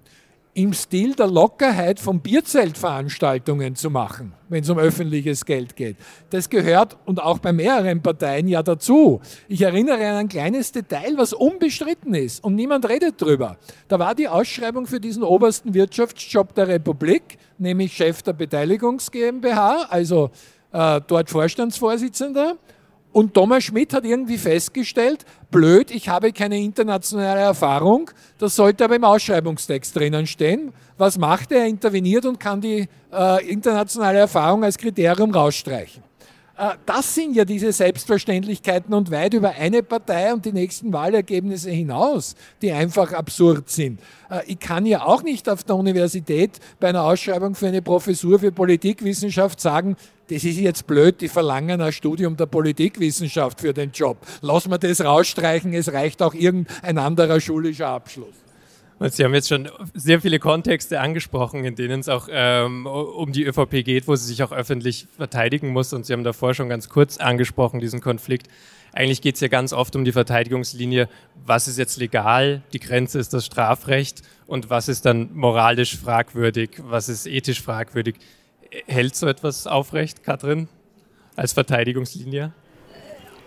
[0.53, 5.97] im Stil der Lockerheit von Bierzeltveranstaltungen zu machen, wenn es um öffentliches Geld geht.
[6.31, 9.21] Das gehört und auch bei mehreren Parteien ja dazu.
[9.47, 13.57] Ich erinnere an ein kleines Detail, was unbestritten ist und niemand redet drüber.
[13.87, 19.87] Da war die Ausschreibung für diesen obersten Wirtschaftsjob der Republik, nämlich Chef der Beteiligungs GmbH,
[19.89, 20.33] also
[20.73, 22.57] äh, dort Vorstandsvorsitzender.
[23.13, 28.97] Und Thomas Schmidt hat irgendwie festgestellt, blöd, ich habe keine internationale Erfahrung, das sollte aber
[28.97, 30.73] im Ausschreibungstext drinnen stehen.
[30.97, 31.61] Was macht er?
[31.61, 36.10] Er interveniert und kann die äh, internationale Erfahrung als Kriterium rausstreichen.
[36.61, 41.71] Äh, das sind ja diese Selbstverständlichkeiten und weit über eine Partei und die nächsten Wahlergebnisse
[41.71, 43.99] hinaus, die einfach absurd sind.
[44.31, 48.39] Äh, ich kann ja auch nicht auf der Universität bei einer Ausschreibung für eine Professur
[48.39, 49.97] für Politikwissenschaft sagen,
[50.29, 54.19] das ist jetzt blöd, die verlangen ein Studium der Politikwissenschaft für den Job.
[54.43, 58.50] Lass mal das rausstreichen, es reicht auch irgendein anderer schulischer Abschluss.
[59.01, 63.33] Und Sie haben jetzt schon sehr viele Kontexte angesprochen, in denen es auch ähm, um
[63.33, 65.95] die ÖVP geht, wo sie sich auch öffentlich verteidigen muss.
[65.95, 68.49] Und Sie haben davor schon ganz kurz angesprochen, diesen Konflikt.
[68.93, 71.09] Eigentlich geht es ja ganz oft um die Verteidigungslinie,
[71.47, 76.83] was ist jetzt legal, die Grenze ist das Strafrecht und was ist dann moralisch fragwürdig,
[76.83, 78.17] was ist ethisch fragwürdig.
[78.87, 80.69] Hält so etwas aufrecht, Katrin,
[81.37, 82.53] als Verteidigungslinie?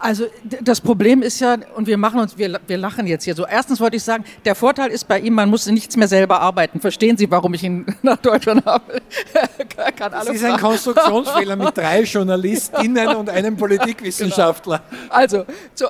[0.03, 0.25] Also
[0.59, 3.45] das Problem ist ja, und wir machen uns, wir, wir lachen jetzt hier so.
[3.47, 6.81] Erstens wollte ich sagen, der Vorteil ist bei ihm, man muss nichts mehr selber arbeiten.
[6.81, 9.01] Verstehen Sie, warum ich ihn nach Deutschland habe?
[9.95, 10.55] Kann das ist fragen.
[10.55, 14.81] ein Konstruktionsfehler mit drei JournalistInnen und einem Politikwissenschaftler.
[14.89, 15.13] Genau.
[15.13, 15.87] Also, so,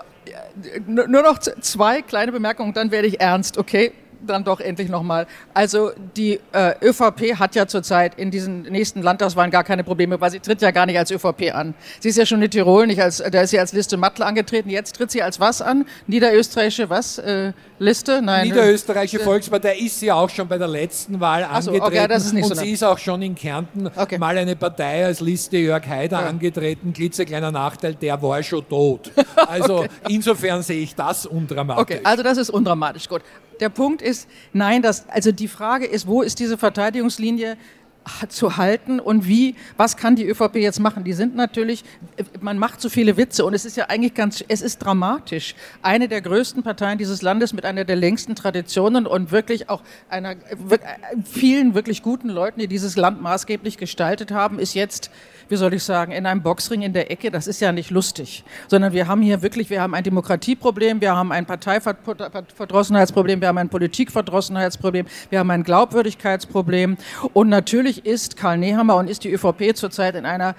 [0.86, 3.93] nur noch zwei kleine Bemerkungen, dann werde ich ernst, okay?
[4.25, 5.27] Dann doch endlich nochmal.
[5.53, 10.31] Also die äh, ÖVP hat ja zurzeit in diesen nächsten Landtagswahlen gar keine Probleme, weil
[10.31, 11.73] sie tritt ja gar nicht als ÖVP an.
[11.99, 14.69] Sie ist ja schon in Tirol nicht als, da ist sie als Liste Mattl angetreten.
[14.69, 15.86] Jetzt tritt sie als was an?
[16.07, 17.17] Niederösterreichische was?
[17.17, 18.21] Äh, Liste?
[18.21, 18.47] Nein.
[18.47, 21.83] Niederösterreichische äh, Volkspartei ist sie auch schon bei der letzten Wahl so, angetreten.
[21.83, 24.17] Okay, nicht und so sie ist auch schon in Kärnten okay.
[24.17, 26.27] mal eine Partei als Liste Jörg Haider ja.
[26.27, 26.93] angetreten.
[26.93, 29.12] Klitzekleiner Nachteil, der war schon tot.
[29.47, 29.89] Also okay.
[30.07, 31.81] insofern sehe ich das undramatisch.
[31.81, 33.21] Okay, also das ist undramatisch, gut.
[33.60, 37.58] Der Punkt ist, nein, das, also die Frage ist, wo ist diese Verteidigungslinie?
[38.30, 41.04] Zu halten und wie, was kann die ÖVP jetzt machen?
[41.04, 41.84] Die sind natürlich,
[42.42, 45.56] man macht so viele Witze und es ist ja eigentlich ganz, es ist dramatisch.
[45.82, 50.36] Eine der größten Parteien dieses Landes mit einer der längsten Traditionen und wirklich auch einer,
[51.24, 55.12] vielen wirklich guten Leuten, die dieses Land maßgeblich gestaltet haben, ist jetzt
[55.54, 58.44] wie soll ich sagen, in einem Boxring in der Ecke, das ist ja nicht lustig,
[58.68, 63.60] sondern wir haben hier wirklich, wir haben ein Demokratieproblem, wir haben ein Parteiverdrossenheitsproblem, wir haben
[63.60, 66.98] ein Politikverdrossenheitsproblem, wir haben ein Glaubwürdigkeitsproblem
[67.34, 70.56] und natürlich ist Karl Nehammer und ist die ÖVP zurzeit in einer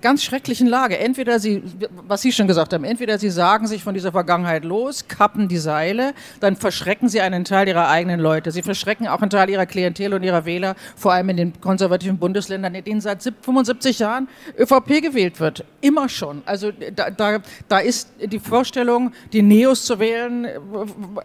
[0.00, 0.98] ganz schrecklichen Lage.
[0.98, 1.62] Entweder sie,
[2.06, 5.58] was Sie schon gesagt haben, entweder sie sagen sich von dieser Vergangenheit los, kappen die
[5.58, 8.50] Seile, dann verschrecken sie einen Teil ihrer eigenen Leute.
[8.50, 12.18] Sie verschrecken auch einen Teil ihrer Klientel und ihrer Wähler, vor allem in den konservativen
[12.18, 15.64] Bundesländern, in denen seit 75 Jahren ÖVP gewählt wird.
[15.80, 16.42] Immer schon.
[16.44, 20.46] Also da, da, da ist die Vorstellung, die Neos zu wählen,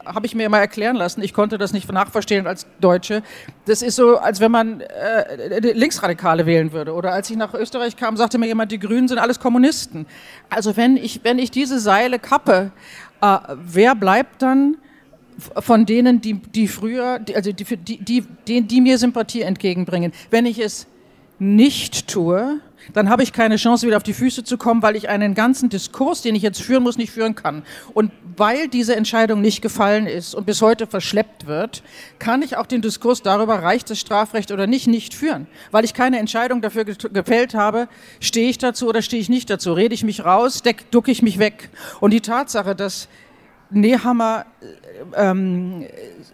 [0.05, 1.21] habe ich mir immer erklären lassen.
[1.21, 3.23] Ich konnte das nicht nachverstehen als Deutsche.
[3.65, 6.93] Das ist so, als wenn man äh, Linksradikale wählen würde.
[6.93, 10.05] Oder als ich nach Österreich kam, sagte mir jemand, jemand, die Grünen sind alles Kommunisten.
[10.49, 12.71] Also wenn ich, wenn ich diese Seile kappe,
[13.21, 14.77] äh, wer bleibt dann
[15.59, 20.13] von denen, die, die früher, die, also die, die, die, die mir Sympathie entgegenbringen?
[20.29, 20.87] Wenn ich es
[21.39, 22.59] nicht tue,
[22.93, 25.69] dann habe ich keine Chance, wieder auf die Füße zu kommen, weil ich einen ganzen
[25.69, 27.63] Diskurs, den ich jetzt führen muss, nicht führen kann.
[27.93, 31.83] Und weil diese Entscheidung nicht gefallen ist und bis heute verschleppt wird,
[32.19, 35.47] kann ich auch den Diskurs darüber, reicht das Strafrecht oder nicht, nicht führen.
[35.71, 37.87] Weil ich keine Entscheidung dafür gefällt habe,
[38.19, 41.39] stehe ich dazu oder stehe ich nicht dazu, rede ich mich raus, ducke ich mich
[41.39, 41.69] weg.
[41.99, 43.07] Und die Tatsache, dass
[43.73, 44.45] Nehammer
[45.15, 45.85] ähm,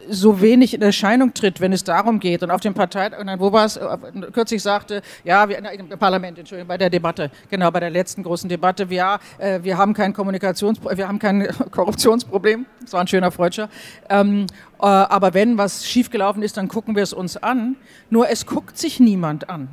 [0.10, 2.44] so wenig in Erscheinung tritt, wenn es darum geht.
[2.44, 3.98] Und auf dem Parteitag, wo war es, äh,
[4.32, 8.50] kürzlich sagte, ja, wir, im Parlament, Entschuldigung, bei der Debatte, genau, bei der letzten großen
[8.50, 13.32] Debatte, ja, äh, wir haben kein Kommunikations, wir haben kein Korruptionsproblem, das war ein schöner
[13.32, 13.70] Freudscher,
[14.10, 14.48] ähm,
[14.80, 17.76] äh, aber wenn was schiefgelaufen ist, dann gucken wir es uns an,
[18.10, 19.70] nur es guckt sich niemand an.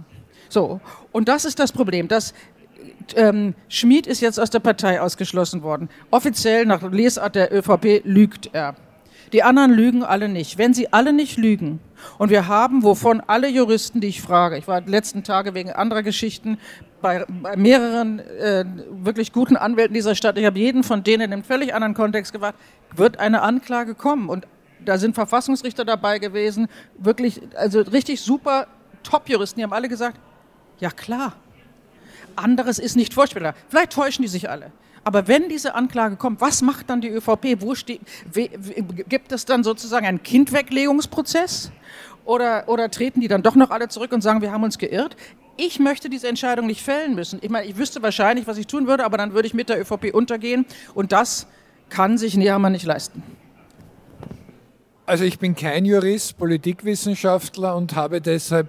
[0.48, 0.80] So,
[1.12, 2.32] und das ist das Problem, dass
[3.14, 5.88] ähm, Schmid ist jetzt aus der Partei ausgeschlossen worden.
[6.10, 8.74] Offiziell nach Lesart der ÖVP lügt er.
[9.32, 10.58] Die anderen lügen alle nicht.
[10.58, 11.80] Wenn sie alle nicht lügen,
[12.18, 15.70] und wir haben, wovon alle Juristen, die ich frage, ich war die letzten Tage wegen
[15.70, 16.58] anderer Geschichten
[17.02, 21.32] bei, bei mehreren äh, wirklich guten Anwälten dieser Stadt, ich habe jeden von denen in
[21.32, 22.58] einem völlig anderen Kontext gefragt,
[22.94, 24.28] wird eine Anklage kommen?
[24.28, 24.46] Und
[24.84, 28.66] da sind Verfassungsrichter dabei gewesen, wirklich, also richtig super
[29.02, 30.18] Top-Juristen, die haben alle gesagt,
[30.78, 31.34] ja klar,
[32.38, 33.54] anderes ist nicht vorstellbar.
[33.68, 34.72] Vielleicht täuschen die sich alle.
[35.04, 37.60] Aber wenn diese Anklage kommt, was macht dann die ÖVP?
[37.60, 38.00] Wo steht,
[39.08, 41.70] gibt es dann sozusagen einen Kindweglegungsprozess?
[42.24, 45.16] Oder, oder treten die dann doch noch alle zurück und sagen, wir haben uns geirrt?
[45.56, 47.38] Ich möchte diese Entscheidung nicht fällen müssen.
[47.40, 49.80] Ich meine, ich wüsste wahrscheinlich, was ich tun würde, aber dann würde ich mit der
[49.80, 50.66] ÖVP untergehen.
[50.92, 51.46] Und das
[51.88, 53.22] kann sich Nehammer nicht leisten.
[55.06, 58.68] Also ich bin kein Jurist, Politikwissenschaftler und habe deshalb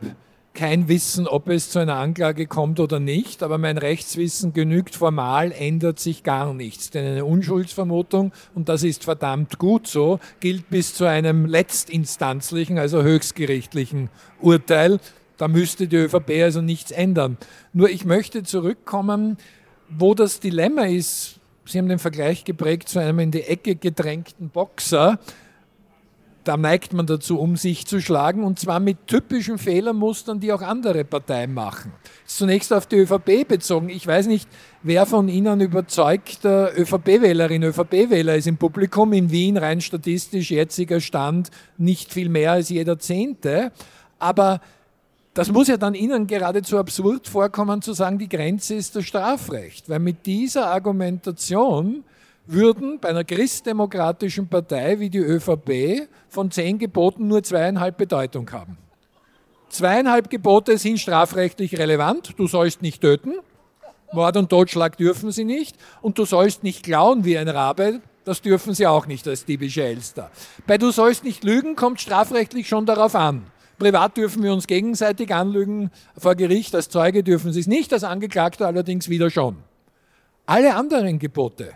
[0.58, 5.52] kein Wissen, ob es zu einer Anklage kommt oder nicht, aber mein Rechtswissen genügt formal,
[5.52, 6.90] ändert sich gar nichts.
[6.90, 13.04] Denn eine Unschuldsvermutung, und das ist verdammt gut so, gilt bis zu einem letztinstanzlichen, also
[13.04, 14.10] höchstgerichtlichen
[14.42, 15.00] Urteil.
[15.38, 17.38] Da müsste die ÖVP also nichts ändern.
[17.72, 19.38] Nur ich möchte zurückkommen,
[19.90, 21.40] wo das Dilemma ist.
[21.66, 25.20] Sie haben den Vergleich geprägt zu einem in die Ecke gedrängten Boxer
[26.48, 30.62] da neigt man dazu, um sich zu schlagen und zwar mit typischen Fehlermustern, die auch
[30.62, 31.92] andere Parteien machen.
[32.26, 33.90] Zunächst auf die ÖVP bezogen.
[33.90, 34.48] Ich weiß nicht,
[34.82, 41.52] wer von Ihnen überzeugter ÖVP-Wählerin, ÖVP-Wähler ist im Publikum in Wien, rein statistisch jetziger Stand,
[41.78, 43.74] nicht viel mehr als jeder Zehnte.
[44.18, 44.62] Aber
[45.34, 49.90] das muss ja dann Ihnen geradezu absurd vorkommen, zu sagen, die Grenze ist das Strafrecht.
[49.90, 52.06] Weil mit dieser Argumentation
[52.48, 58.78] würden bei einer christdemokratischen Partei wie die ÖVP von zehn Geboten nur zweieinhalb Bedeutung haben.
[59.70, 62.34] Zweieinhalb Gebote sind strafrechtlich relevant.
[62.38, 63.34] Du sollst nicht töten.
[64.14, 65.76] Mord und Totschlag dürfen sie nicht.
[66.02, 68.02] Und du sollst nicht klauen wie ein Rabe.
[68.24, 70.32] Das dürfen sie auch nicht als diebische Elster.
[70.66, 73.44] Bei du sollst nicht lügen kommt strafrechtlich schon darauf an.
[73.78, 75.92] Privat dürfen wir uns gegenseitig anlügen.
[76.18, 79.58] Vor Gericht als Zeuge dürfen sie es nicht, als Angeklagter allerdings wieder schon.
[80.46, 81.74] Alle anderen Gebote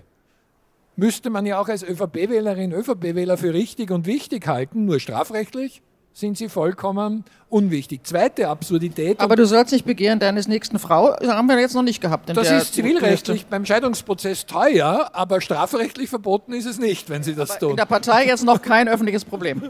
[0.96, 5.82] müsste man ja auch als ÖVP-Wählerin, ÖVP-Wähler für richtig und wichtig halten, nur strafrechtlich
[6.14, 8.02] sind sie vollkommen unwichtig.
[8.06, 9.20] Zweite Absurdität.
[9.20, 12.30] Aber du sollst nicht begehren deines nächsten Frau, das haben wir jetzt noch nicht gehabt.
[12.30, 17.52] das ist zivilrechtlich beim Scheidungsprozess teuer, aber strafrechtlich verboten ist es nicht, wenn sie das
[17.52, 17.70] aber tun.
[17.72, 19.64] In der Partei jetzt noch kein öffentliches Problem.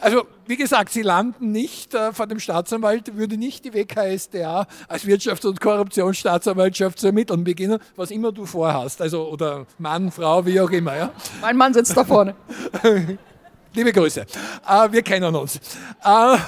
[0.00, 5.04] Also, wie gesagt, sie landen nicht äh, vor dem Staatsanwalt, würde nicht die WKSDA als
[5.06, 9.00] Wirtschafts- und Korruptionsstaatsanwaltschaft zu ermitteln beginnen, was immer du vorhast.
[9.00, 10.96] Also, oder Mann, Frau, wie auch immer.
[10.96, 11.10] Ja?
[11.40, 12.34] Mein Mann sitzt da vorne.
[13.74, 14.20] Liebe Grüße.
[14.20, 15.56] Äh, wir kennen uns.
[16.04, 16.38] Äh,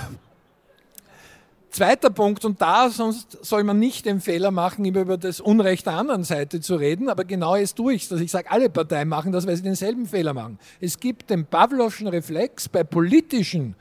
[1.71, 5.85] Zweiter Punkt, und da sonst soll man nicht den Fehler machen, immer über das Unrecht
[5.85, 8.71] der anderen Seite zu reden, aber genau jetzt tue ich es, dass ich sage, alle
[8.71, 10.59] Parteien machen das, weil sie denselben Fehler machen.
[10.81, 13.75] Es gibt den Pavlovschen Reflex bei politischen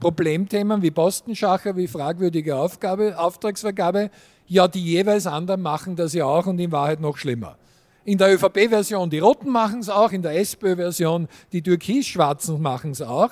[0.00, 4.10] Problemthemen wie Postenschacher, wie fragwürdige Aufgabe, Auftragsvergabe,
[4.46, 7.58] ja, die jeweils anderen machen das ja auch und in Wahrheit noch schlimmer.
[8.04, 13.00] In der ÖVP-Version die Roten machen es auch, in der SPÖ-Version die Türkis-Schwarzen machen es
[13.00, 13.30] auch.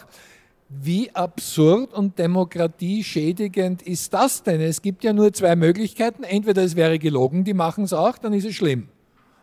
[0.68, 4.60] Wie absurd und demokratieschädigend ist das denn?
[4.60, 6.22] Es gibt ja nur zwei Möglichkeiten.
[6.22, 8.88] Entweder es wäre gelogen, die machen es auch, dann ist es schlimm.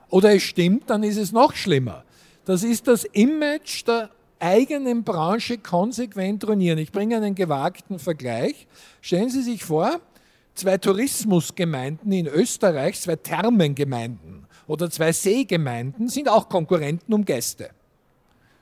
[0.10, 2.06] Oder es stimmt, dann ist es noch schlimmer.
[2.46, 4.10] Das ist das Image der
[4.40, 6.80] eigenen Branche konsequent ruinieren.
[6.80, 8.66] Ich bringe einen gewagten Vergleich.
[9.02, 10.00] Stellen Sie sich vor,
[10.56, 17.70] zwei Tourismusgemeinden in Österreich, zwei Thermengemeinden oder zwei Seegemeinden sind auch Konkurrenten um Gäste.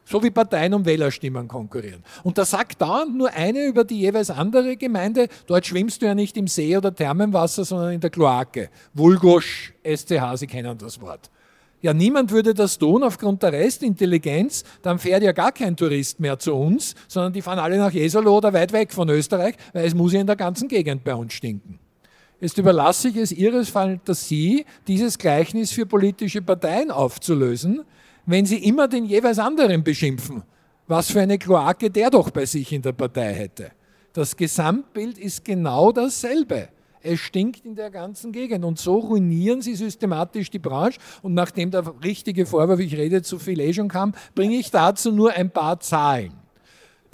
[0.08, 2.04] So wie Parteien um Wählerstimmen konkurrieren.
[2.24, 6.14] Und da sagt dauernd nur eine über die jeweils andere Gemeinde, dort schwimmst du ja
[6.14, 8.70] nicht im See oder Thermenwasser, sondern in der Kloake.
[8.94, 11.32] Vulgosch, SCH, Sie kennen das Wort.
[11.82, 16.40] Ja, niemand würde das tun aufgrund der Restintelligenz, dann fährt ja gar kein Tourist mehr
[16.40, 19.94] zu uns, sondern die fahren alle nach Jesolo oder weit weg von Österreich, weil es
[19.94, 21.80] muss ja in der ganzen Gegend bei uns stinken.
[22.42, 27.82] Jetzt überlasse ich es Ihres Fantasie, dieses Gleichnis für politische Parteien aufzulösen,
[28.26, 30.44] wenn Sie immer den jeweils anderen beschimpfen.
[30.88, 33.72] Was für eine Kloake der doch bei sich in der Partei hätte.
[34.14, 36.70] Das Gesamtbild ist genau dasselbe.
[37.02, 38.66] Es stinkt in der ganzen Gegend.
[38.66, 41.00] Und so ruinieren sie systematisch die Branche.
[41.22, 45.12] Und nachdem der richtige Vorwurf, ich rede zu viel eh schon kam, bringe ich dazu
[45.12, 46.34] nur ein paar Zahlen.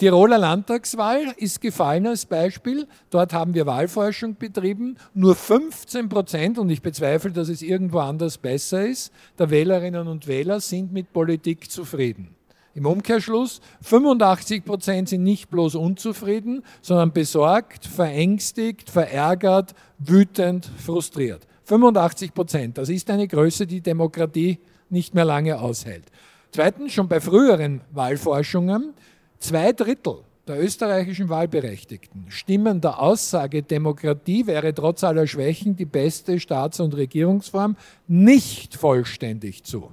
[0.02, 2.88] Tiroler Landtagswahl ist gefallen als Beispiel.
[3.12, 4.98] Dort haben wir Wahlforschung betrieben.
[5.14, 10.26] Nur 15 Prozent, und ich bezweifle, dass es irgendwo anders besser ist, der Wählerinnen und
[10.26, 12.36] Wähler sind mit Politik zufrieden.
[12.74, 21.46] Im Umkehrschluss, 85 Prozent sind nicht bloß unzufrieden, sondern besorgt, verängstigt, verärgert, wütend, frustriert.
[21.66, 24.58] 85 Prozent, das ist eine Größe, die Demokratie
[24.90, 26.06] nicht mehr lange aushält.
[26.54, 28.96] Zweitens, schon bei früheren Wahlforschungen
[29.42, 36.40] Zwei Drittel der österreichischen Wahlberechtigten stimmen der Aussage, Demokratie wäre trotz aller Schwächen die beste
[36.40, 37.76] Staats- und Regierungsform,
[38.08, 39.92] nicht vollständig zu.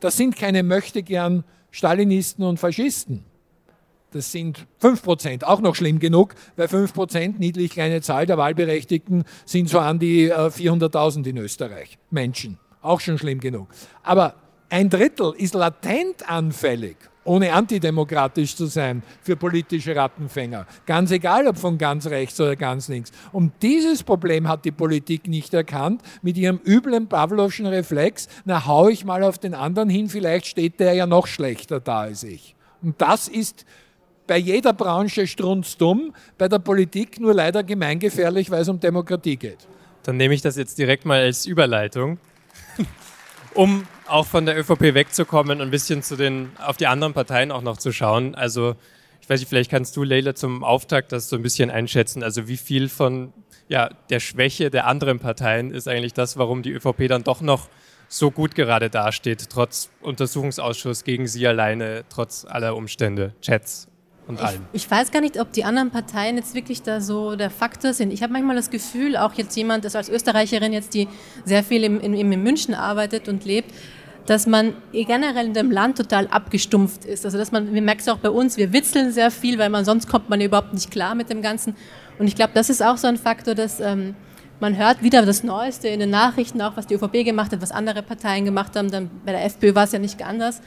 [0.00, 3.22] Das sind keine Möchtegern Stalinisten und Faschisten.
[4.10, 9.68] Das sind 5%, auch noch schlimm genug, weil 5%, niedlich kleine Zahl der Wahlberechtigten, sind
[9.68, 11.96] so an die 400.000 äh, in Österreich.
[12.10, 12.58] Menschen.
[12.80, 13.68] Auch schon schlimm genug.
[14.02, 14.34] Aber
[14.68, 20.66] ein Drittel ist latent anfällig ohne antidemokratisch zu sein für politische Rattenfänger.
[20.86, 23.12] Ganz egal, ob von ganz rechts oder ganz links.
[23.32, 28.88] Und dieses Problem hat die Politik nicht erkannt mit ihrem üblen Pavlovschen Reflex, na hau
[28.88, 32.54] ich mal auf den anderen hin, vielleicht steht der ja noch schlechter da als ich.
[32.82, 33.64] Und das ist
[34.26, 39.58] bei jeder Branche strunzdumm, bei der Politik nur leider gemeingefährlich, weil es um Demokratie geht.
[40.04, 42.18] Dann nehme ich das jetzt direkt mal als Überleitung,
[43.54, 47.50] um auch von der ÖVP wegzukommen und ein bisschen zu den, auf die anderen Parteien
[47.50, 48.34] auch noch zu schauen.
[48.34, 48.76] Also
[49.20, 52.22] ich weiß nicht, vielleicht kannst du, Leila, zum Auftakt das so ein bisschen einschätzen.
[52.22, 53.32] Also wie viel von
[53.68, 57.68] ja, der Schwäche der anderen Parteien ist eigentlich das, warum die ÖVP dann doch noch
[58.08, 63.88] so gut gerade dasteht, trotz Untersuchungsausschuss gegen sie alleine, trotz aller Umstände, Chats
[64.32, 64.62] und allem.
[64.72, 67.92] Ich, ich weiß gar nicht, ob die anderen Parteien jetzt wirklich da so der Faktor
[67.92, 68.12] sind.
[68.12, 71.08] Ich habe manchmal das Gefühl, auch jetzt jemand, das als Österreicherin jetzt, die
[71.44, 73.72] sehr viel im, in, in München arbeitet und lebt,
[74.26, 77.24] dass man generell in dem Land total abgestumpft ist.
[77.24, 79.84] Also dass man, wir merken es auch bei uns, wir witzeln sehr viel, weil man
[79.84, 81.74] sonst kommt man überhaupt nicht klar mit dem Ganzen.
[82.18, 84.14] Und ich glaube, das ist auch so ein Faktor, dass ähm,
[84.60, 87.72] man hört wieder das Neueste in den Nachrichten, auch was die ÖVP gemacht hat, was
[87.72, 88.90] andere Parteien gemacht haben.
[88.90, 90.62] Dann bei der FPÖ war es ja nicht anders.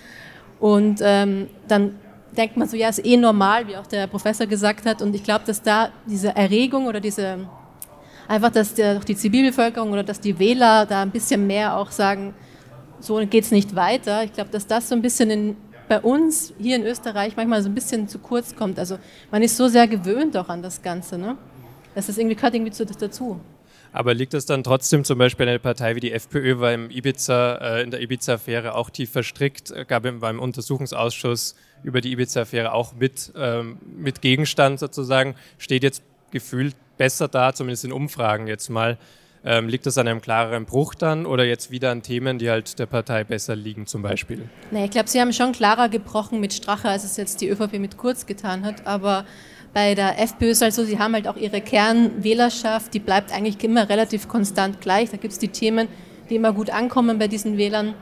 [0.59, 1.95] Und ähm, dann
[2.35, 5.01] denkt man so, ja, ist eh normal, wie auch der Professor gesagt hat.
[5.01, 7.47] Und ich glaube, dass da diese Erregung oder diese
[8.27, 12.33] einfach, dass der, die Zivilbevölkerung oder dass die Wähler da ein bisschen mehr auch sagen,
[12.99, 14.23] so geht es nicht weiter.
[14.23, 17.69] Ich glaube, dass das so ein bisschen in, bei uns hier in Österreich manchmal so
[17.69, 18.79] ein bisschen zu kurz kommt.
[18.79, 18.97] Also
[19.31, 21.17] man ist so sehr gewöhnt auch an das Ganze.
[21.17, 21.37] Ne?
[21.93, 23.39] Das ist irgendwie, gehört irgendwie zu, dazu.
[23.91, 27.55] Aber liegt das dann trotzdem zum Beispiel eine Partei wie die FPÖ war im Ibiza,
[27.55, 32.73] äh, in der Ibiza-Affäre auch tief verstrickt, äh, gab im, beim Untersuchungsausschuss über die Ibiza-Affäre
[32.73, 38.69] auch mit, ähm, mit Gegenstand sozusagen, steht jetzt gefühlt besser da, zumindest in Umfragen jetzt
[38.69, 38.97] mal.
[39.47, 42.79] Ähm, liegt das an einem klareren Bruch dann oder jetzt wieder an Themen, die halt
[42.79, 44.49] der Partei besser liegen zum Beispiel?
[44.71, 47.77] Nee, ich glaube, sie haben schon klarer gebrochen mit Strache, als es jetzt die ÖVP
[47.77, 48.87] mit Kurz getan hat.
[48.87, 49.23] Aber
[49.71, 53.63] bei der FPÖ ist halt so, sie haben halt auch ihre Kernwählerschaft, die bleibt eigentlich
[53.63, 55.11] immer relativ konstant gleich.
[55.11, 55.89] Da gibt es die Themen,
[56.29, 57.93] die immer gut ankommen bei diesen Wählern.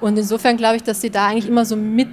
[0.00, 2.08] Und insofern glaube ich, dass sie da eigentlich immer so mit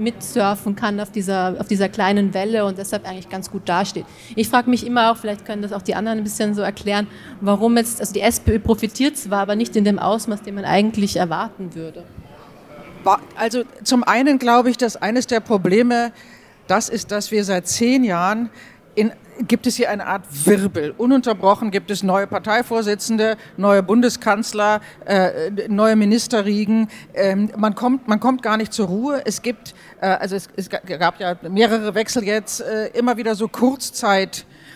[0.00, 4.06] mitsurfen kann auf dieser, auf dieser kleinen Welle und deshalb eigentlich ganz gut dasteht.
[4.34, 7.06] Ich frage mich immer auch, vielleicht können das auch die anderen ein bisschen so erklären,
[7.40, 11.16] warum jetzt, also die SPÖ profitiert zwar, aber nicht in dem Ausmaß, den man eigentlich
[11.16, 12.04] erwarten würde.
[13.36, 16.12] Also zum einen glaube ich, dass eines der Probleme
[16.66, 18.50] das ist, dass wir seit zehn Jahren
[18.94, 19.12] in
[19.46, 20.94] gibt es hier eine Art Wirbel.
[20.96, 26.88] Ununterbrochen gibt es neue Parteivorsitzende, neue Bundeskanzler, äh, neue Ministerriegen.
[27.14, 29.22] Ähm, man, kommt, man kommt gar nicht zur Ruhe.
[29.24, 33.48] Es gibt, äh, also es, es, gab ja mehrere Wechsel jetzt, äh, immer wieder so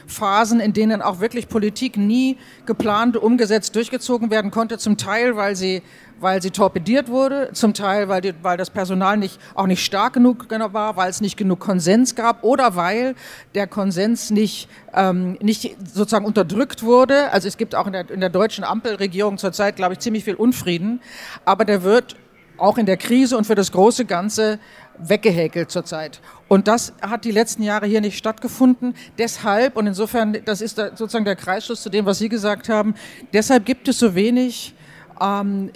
[0.05, 2.37] Kurzzeitphasen, in denen auch wirklich Politik nie
[2.67, 5.83] geplant, umgesetzt, durchgezogen werden konnte, zum Teil, weil sie
[6.21, 10.15] weil sie torpediert wurde, zum Teil, weil, die, weil das Personal nicht, auch nicht stark
[10.15, 13.15] genug war, weil es nicht genug Konsens gab oder weil
[13.55, 17.31] der Konsens nicht, ähm, nicht sozusagen unterdrückt wurde.
[17.33, 20.37] Also es gibt auch in der, in der deutschen Ampelregierung zurzeit, glaube ich, ziemlich viel
[20.37, 21.01] Unfrieden,
[21.45, 22.17] aber der wird
[22.57, 24.61] auch in der Krise und für das große Ganze
[24.99, 26.21] weggehäkelt zurzeit.
[26.49, 28.95] Und das hat die letzten Jahre hier nicht stattgefunden.
[29.19, 32.95] Deshalb, und insofern, das ist sozusagen der Kreisschluss zu dem, was Sie gesagt haben,
[33.33, 34.75] deshalb gibt es so wenig
[35.21, 35.71] ähm,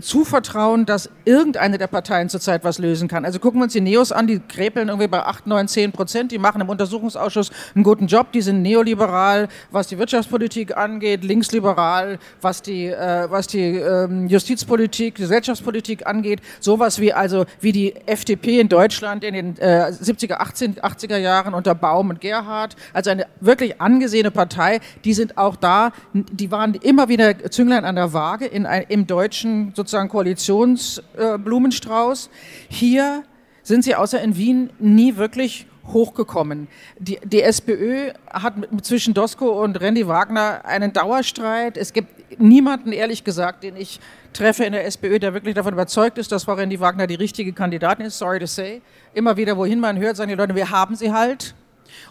[0.00, 3.24] zuvertrauen, dass irgendeine der Parteien zurzeit was lösen kann.
[3.24, 6.32] Also gucken wir uns die Neos an, die kräpeln irgendwie bei 8, 9, 10 Prozent,
[6.32, 12.18] die machen im Untersuchungsausschuss einen guten Job, die sind neoliberal, was die Wirtschaftspolitik angeht, linksliberal,
[12.40, 18.60] was die, äh, was die ähm, Justizpolitik, Gesellschaftspolitik angeht, sowas wie also wie die FDP
[18.60, 23.26] in Deutschland in den äh, 70er, 18, 80er Jahren unter Baum und Gerhard, also eine
[23.40, 28.46] wirklich angesehene Partei, die sind auch da, die waren immer wieder Zünglein an der Waage
[28.46, 32.30] in ein, im deutschen sozusagen Koalitionsblumenstrauß.
[32.68, 33.22] Hier
[33.62, 36.68] sind sie außer in Wien nie wirklich hochgekommen.
[36.98, 41.76] Die, die SPÖ hat zwischen Dosko und Randy Wagner einen Dauerstreit.
[41.76, 44.00] Es gibt niemanden, ehrlich gesagt, den ich
[44.32, 47.52] treffe in der SPÖ, der wirklich davon überzeugt ist, dass Frau Randy Wagner die richtige
[47.52, 48.18] Kandidatin ist.
[48.18, 48.82] Sorry to say.
[49.14, 51.54] Immer wieder, wohin man hört, sagen die Leute, wir haben sie halt.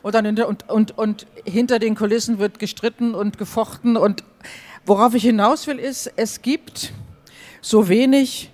[0.02, 4.24] Und, dann hinter, und, und, und hinter den Kulissen wird gestritten und gefochten und
[4.86, 6.94] Worauf ich hinaus will, ist, es gibt
[7.60, 8.52] so wenig,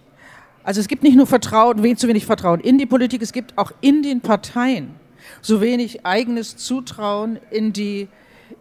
[0.64, 3.72] also es gibt nicht nur Vertrauen, zu wenig Vertrauen in die Politik, es gibt auch
[3.82, 4.96] in den Parteien
[5.42, 8.08] so wenig eigenes Zutrauen in die,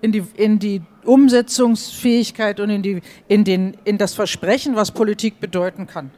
[0.00, 5.40] in die, in die Umsetzungsfähigkeit und in, die, in, den, in das Versprechen, was Politik
[5.40, 6.10] bedeuten kann.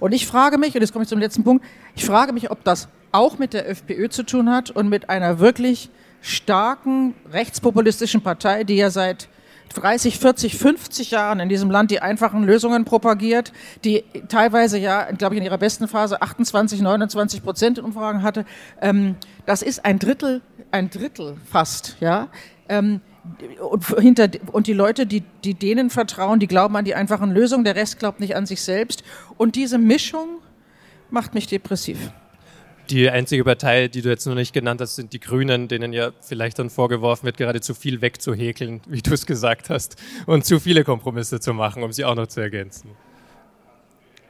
[0.00, 2.64] Und ich frage mich, und jetzt komme ich zum letzten Punkt, ich frage mich, ob
[2.64, 5.90] das auch mit der FPÖ zu tun hat und mit einer wirklich
[6.20, 9.28] starken rechtspopulistischen Partei, die ja seit
[9.74, 13.52] 30, 40, 50 Jahren in diesem Land die einfachen Lösungen propagiert,
[13.84, 18.44] die teilweise ja, glaube ich, in ihrer besten Phase 28, 29 Prozent in Umfragen hatte.
[18.80, 22.28] Ähm, das ist ein Drittel, ein Drittel fast, ja.
[22.68, 23.00] Ähm,
[23.60, 27.64] und, hinter, und die Leute, die, die denen vertrauen, die glauben an die einfachen Lösungen,
[27.64, 29.02] der Rest glaubt nicht an sich selbst.
[29.36, 30.38] Und diese Mischung
[31.10, 31.98] macht mich depressiv.
[32.90, 36.12] Die einzige Partei, die du jetzt noch nicht genannt hast, sind die Grünen, denen ja
[36.20, 40.60] vielleicht dann vorgeworfen wird, gerade zu viel wegzuhäkeln, wie du es gesagt hast, und zu
[40.60, 42.90] viele Kompromisse zu machen, um sie auch noch zu ergänzen.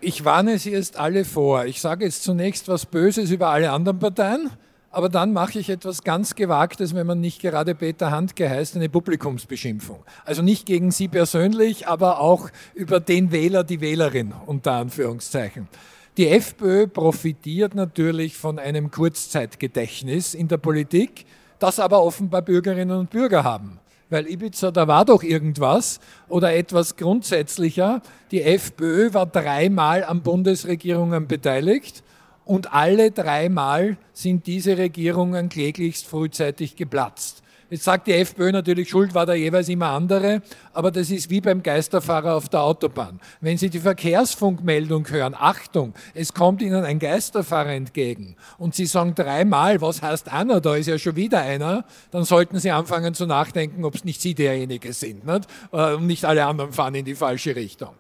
[0.01, 1.65] Ich warne Sie jetzt alle vor.
[1.65, 4.51] Ich sage jetzt zunächst was Böses über alle anderen Parteien,
[4.91, 8.89] aber dann mache ich etwas ganz Gewagtes, wenn man nicht gerade Peter Handke heißt, eine
[8.89, 10.05] Publikumsbeschimpfung.
[10.25, 15.69] Also nicht gegen Sie persönlich, aber auch über den Wähler, die Wählerin, unter Anführungszeichen.
[16.17, 21.27] Die FPÖ profitiert natürlich von einem Kurzzeitgedächtnis in der Politik,
[21.59, 23.81] das aber offenbar Bürgerinnen und Bürger haben.
[24.09, 28.01] Weil Ibiza, da war doch irgendwas oder etwas grundsätzlicher.
[28.31, 32.03] Die FPÖ war dreimal an Bundesregierungen beteiligt
[32.47, 37.43] und alle dreimal sind diese Regierungen kläglichst frühzeitig geplatzt.
[37.69, 40.41] Jetzt sagt die FPÖ natürlich, Schuld war da jeweils immer andere,
[40.73, 43.21] aber das ist wie beim Geisterfahrer auf der Autobahn.
[43.41, 49.17] Wenn Sie die Verkehrsfunkmeldung hören, Achtung, es kommt Ihnen ein Geisterfahrer entgegen und Sie sagen
[49.17, 53.27] dreimal, was heißt einer, da ist ja schon wieder einer, dann sollten Sie anfangen zu
[53.27, 55.49] nachdenken, ob es nicht Sie derjenige sind nicht?
[55.73, 57.95] Äh, und nicht alle anderen fahren in die falsche Richtung.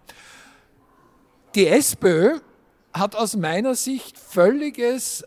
[1.56, 2.38] Die SPÖ
[2.92, 5.24] hat aus meiner Sicht völliges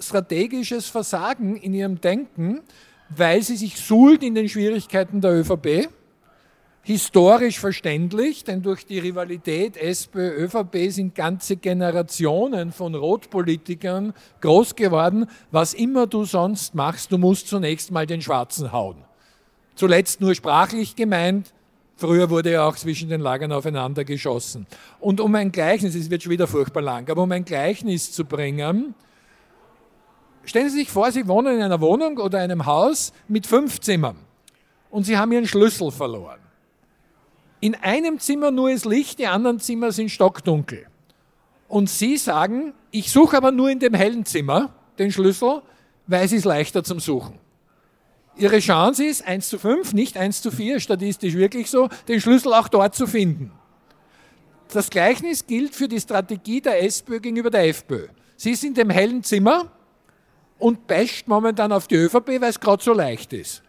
[0.00, 2.62] strategisches Versagen in ihrem Denken,
[3.16, 5.88] weil sie sich suhlt in den Schwierigkeiten der ÖVP.
[6.84, 15.26] Historisch verständlich, denn durch die Rivalität SPÖ-ÖVP sind ganze Generationen von Rotpolitikern groß geworden.
[15.52, 18.96] Was immer du sonst machst, du musst zunächst mal den Schwarzen hauen.
[19.76, 21.52] Zuletzt nur sprachlich gemeint,
[22.02, 24.66] Früher wurde ja auch zwischen den Lagern aufeinander geschossen.
[24.98, 28.24] Und um ein Gleichnis, es wird schon wieder furchtbar lang, aber um ein Gleichnis zu
[28.24, 28.96] bringen,
[30.44, 34.16] Stellen Sie sich vor, Sie wohnen in einer Wohnung oder einem Haus mit fünf Zimmern
[34.90, 36.40] und Sie haben Ihren Schlüssel verloren.
[37.60, 40.86] In einem Zimmer nur ist Licht, die anderen Zimmer sind stockdunkel.
[41.68, 45.62] Und Sie sagen, ich suche aber nur in dem hellen Zimmer den Schlüssel,
[46.06, 47.38] weil es ist leichter zum Suchen.
[48.36, 52.52] Ihre Chance ist 1 zu 5, nicht 1 zu 4, statistisch wirklich so, den Schlüssel
[52.54, 53.52] auch dort zu finden.
[54.72, 58.08] Das Gleichnis gilt für die Strategie der SPÖ gegenüber der FPÖ.
[58.36, 59.70] Sie ist in dem hellen Zimmer
[60.62, 63.62] und basht momentan auf die ÖVP, weil es gerade so leicht ist.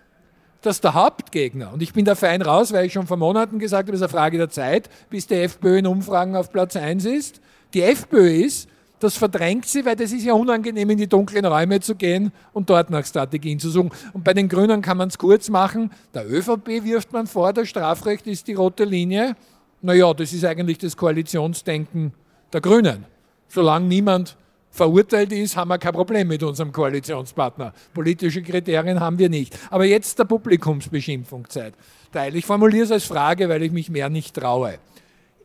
[0.61, 1.73] Das ist der Hauptgegner.
[1.73, 4.03] Und ich bin da fein raus, weil ich schon vor Monaten gesagt habe, es ist
[4.03, 7.41] eine Frage der Zeit, bis die FPÖ in Umfragen auf Platz 1 ist.
[7.73, 8.69] Die FPÖ ist,
[8.99, 12.69] das verdrängt sie, weil das ist ja unangenehm, in die dunklen Räume zu gehen und
[12.69, 13.89] dort nach Strategien zu suchen.
[14.13, 15.89] Und bei den Grünen kann man es kurz machen.
[16.13, 19.35] Der ÖVP wirft man vor, das Strafrecht ist die rote Linie.
[19.81, 22.13] Naja, das ist eigentlich das Koalitionsdenken
[22.53, 23.05] der Grünen.
[23.47, 24.37] Solange niemand
[24.73, 27.73] verurteilt ist, haben wir kein Problem mit unserem Koalitionspartner.
[27.93, 29.57] Politische Kriterien haben wir nicht.
[29.69, 31.75] Aber jetzt der Publikumsbeschimpfung Zeit.
[32.33, 34.79] Ich formuliere es als Frage, weil ich mich mehr nicht traue.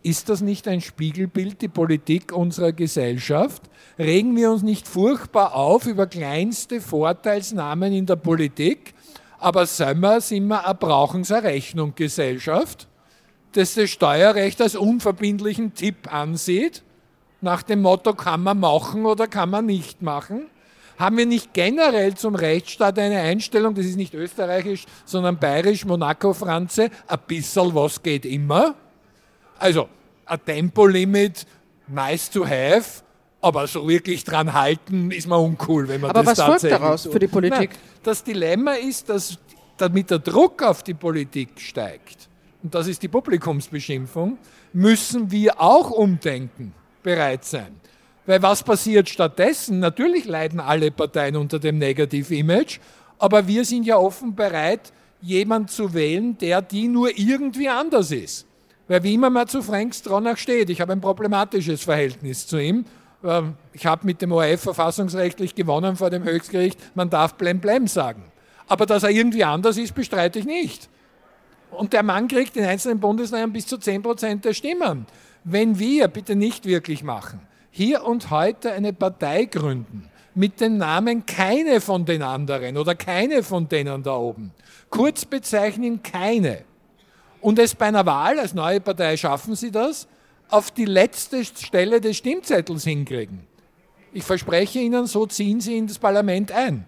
[0.03, 3.63] Ist das nicht ein Spiegelbild, die Politik unserer Gesellschaft?
[3.99, 8.95] Regen wir uns nicht furchtbar auf über kleinste Vorteilsnahmen in der Politik,
[9.39, 12.89] aber sind wir, sind wir eine Brauchensrechnung Gesellschaft,
[13.53, 16.83] das das Steuerrecht als unverbindlichen Tipp ansieht,
[17.41, 20.47] nach dem Motto, kann man machen oder kann man nicht machen?
[20.99, 26.91] Haben wir nicht generell zum Rechtsstaat eine Einstellung, das ist nicht österreichisch, sondern bayerisch, Monaco-Franze,
[27.07, 28.75] ein bisschen was geht immer?
[29.59, 29.89] Also,
[30.27, 31.47] ein Tempolimit,
[31.87, 33.03] nice to have,
[33.41, 37.03] aber so wirklich dran halten ist man uncool, wenn man aber das was folgt daraus
[37.03, 37.71] für die Politik?
[37.71, 39.39] Nein, das Dilemma ist, dass
[39.77, 42.29] damit der Druck auf die Politik steigt,
[42.63, 44.37] und das ist die Publikumsbeschimpfung,
[44.73, 46.75] müssen wir auch umdenken,
[47.09, 47.81] bereit sein.
[48.27, 49.79] Weil was passiert stattdessen?
[49.79, 52.81] Natürlich leiden alle Parteien unter dem Negativ-Image,
[53.19, 54.93] aber wir sind ja offen bereit,
[55.23, 58.47] jemanden zu wählen, der die nur irgendwie anders ist.
[58.89, 62.85] Weil wie immer man zu Frank Stronach steht, ich habe ein problematisches Verhältnis zu ihm.
[63.25, 67.87] Ähm, ich habe mit dem ORF verfassungsrechtlich gewonnen vor dem Höchstgericht, man darf blem blem
[67.87, 68.25] sagen.
[68.67, 70.91] Aber dass er irgendwie anders ist, bestreite ich nicht.
[71.71, 75.07] Und der Mann kriegt in einzelnen Bundesländern bis zu 10 Prozent der Stimmen.
[75.45, 81.27] Wenn wir, bitte nicht wirklich machen, hier und heute eine Partei gründen, mit dem Namen
[81.27, 84.53] keine von den anderen oder keine von denen da oben,
[84.91, 86.65] kurz bezeichnen keine,
[87.41, 90.09] und es bei einer Wahl als neue Partei schaffen sie das,
[90.49, 93.47] auf die letzte Stelle des Stimmzettels hinkriegen.
[94.13, 96.87] Ich verspreche Ihnen, so ziehen Sie in das Parlament ein.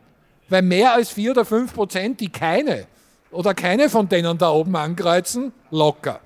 [0.48, 2.86] Weil mehr als vier oder fünf Prozent, die keine
[3.30, 6.20] oder keine von denen da oben ankreuzen, locker.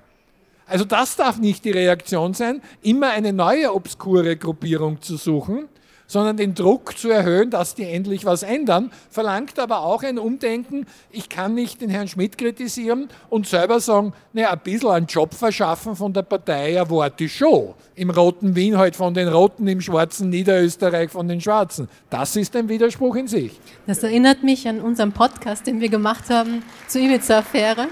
[0.67, 5.69] Also das darf nicht die Reaktion sein, immer eine neue obskure Gruppierung zu suchen,
[6.07, 10.85] sondern den Druck zu erhöhen, dass die endlich was ändern, verlangt aber auch ein Umdenken.
[11.11, 15.33] Ich kann nicht den Herrn Schmidt kritisieren und selber sagen, naja, ein bisschen einen Job
[15.33, 17.73] verschaffen von der Partei erwarte ich schon.
[17.95, 21.89] Im roten Wien halt von den Roten, im schwarzen Niederösterreich von den Schwarzen.
[22.09, 23.59] Das ist ein Widerspruch in sich.
[23.87, 27.87] Das erinnert mich an unseren Podcast, den wir gemacht haben zur Ibiza-Affäre.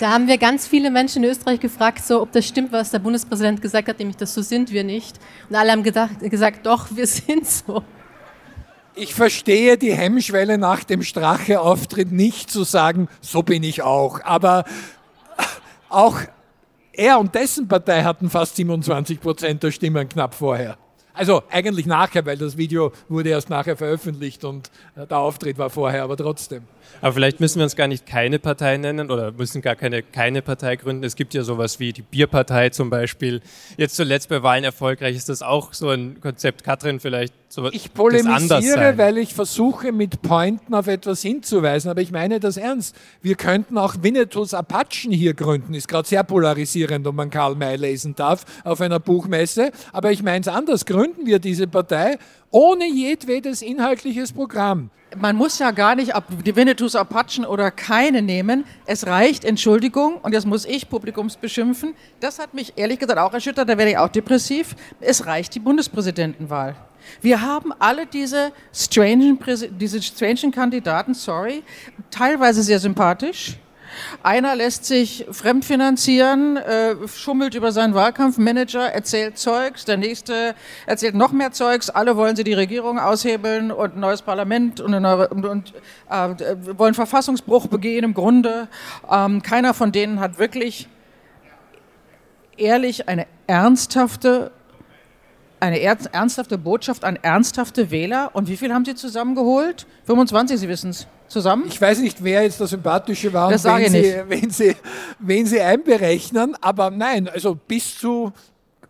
[0.00, 2.98] Da haben wir ganz viele Menschen in Österreich gefragt, so, ob das stimmt, was der
[2.98, 5.20] Bundespräsident gesagt hat, nämlich, dass so sind wir nicht.
[5.48, 7.82] Und alle haben gedacht, gesagt, doch, wir sind so.
[8.96, 14.20] Ich verstehe die Hemmschwelle nach dem Strache-Auftritt nicht zu sagen, so bin ich auch.
[14.24, 14.64] Aber
[15.88, 16.18] auch
[16.92, 20.76] er und dessen Partei hatten fast 27 Prozent der Stimmen knapp vorher.
[21.12, 26.02] Also eigentlich nachher, weil das Video wurde erst nachher veröffentlicht und der Auftritt war vorher,
[26.02, 26.64] aber trotzdem.
[27.00, 30.42] Aber vielleicht müssen wir uns gar nicht keine Partei nennen oder müssen gar keine, keine
[30.42, 31.04] Partei gründen.
[31.04, 33.40] Es gibt ja sowas wie die Bierpartei zum Beispiel.
[33.76, 36.64] Jetzt zuletzt bei Wahlen erfolgreich ist das auch so ein Konzept.
[36.64, 42.10] Katrin, vielleicht so Ich polemisiere, weil ich versuche, mit Pointen auf etwas hinzuweisen, aber ich
[42.10, 42.96] meine das ernst.
[43.22, 47.76] Wir könnten auch Winnetous Apachen hier gründen, ist gerade sehr polarisierend, ob man Karl May
[47.76, 50.84] lesen darf, auf einer Buchmesse, aber ich meine es anders.
[50.84, 52.18] Gründen wir diese Partei
[52.54, 54.90] ohne jedwedes inhaltliches Programm.
[55.16, 56.12] Man muss ja gar nicht
[56.46, 58.64] die Winnetous Apachen oder keine nehmen.
[58.86, 61.94] Es reicht, Entschuldigung, und jetzt muss ich Publikums beschimpfen.
[62.20, 64.76] Das hat mich ehrlich gesagt auch erschüttert, da werde ich auch depressiv.
[65.00, 66.76] Es reicht die Bundespräsidentenwahl.
[67.20, 69.36] Wir haben alle diese strangen,
[69.80, 71.64] diese strangen Kandidaten, sorry,
[72.08, 73.56] teilweise sehr sympathisch.
[74.22, 80.54] Einer lässt sich fremdfinanzieren, äh, schummelt über seinen Wahlkampfmanager, erzählt Zeugs, der nächste
[80.86, 84.90] erzählt noch mehr Zeugs, alle wollen sie die Regierung aushebeln und ein neues Parlament und,
[84.90, 85.74] neue, und, und
[86.10, 88.68] äh, wollen Verfassungsbruch begehen im Grunde.
[89.10, 90.88] Ähm, keiner von denen hat wirklich
[92.56, 94.50] ehrlich eine ernsthafte
[95.64, 98.30] eine ernsthafte Botschaft an ernsthafte Wähler.
[98.34, 99.86] Und wie viel haben Sie zusammengeholt?
[100.04, 101.06] 25, Sie wissen es.
[101.28, 101.64] Zusammen?
[101.66, 104.76] Ich weiß nicht, wer jetzt der Sympathische war das und wen, Sie, wen, Sie,
[105.18, 108.32] wen Sie einberechnen, aber nein, also bis zu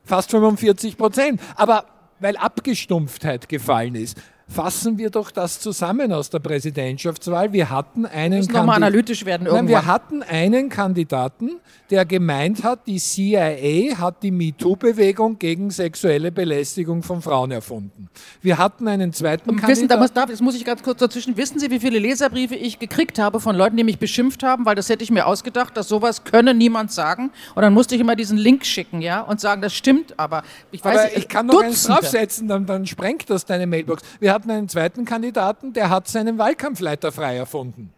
[0.03, 1.41] fast 45 Prozent.
[1.55, 1.87] Aber
[2.21, 4.19] weil Abgestumpftheit gefallen ist
[4.49, 7.53] fassen wir doch das zusammen aus der Präsidentschaftswahl.
[7.53, 9.65] Wir hatten einen Müssen nochmal analytisch werden irgendwann.
[9.65, 11.53] Nein, wir hatten einen Kandidaten,
[11.91, 18.09] der gemeint hat, die CIA hat die MeToo-Bewegung gegen sexuelle Belästigung von Frauen erfunden.
[18.43, 20.15] Wir hatten einen zweiten Und wissen, Kandidaten.
[20.15, 21.37] Da muss, ich ganz kurz dazwischen.
[21.37, 24.75] Wissen Sie, wie viele Leserbriefe ich gekriegt habe von Leuten, die mich beschimpft haben, weil
[24.75, 27.31] das hätte ich mir ausgedacht, dass sowas könne niemand sagen.
[27.55, 30.85] Und dann musste ich immer diesen Link schicken, ja, und sagen, das stimmt, aber ich
[30.85, 31.17] weiß aber nicht.
[31.17, 34.03] Ich kann noch eins draufsetzen, dann, dann sprengt das deine Mailbox.
[34.21, 37.93] Wir hatten einen zweiten Kandidaten, der hat seinen Wahlkampfleiter frei erfunden.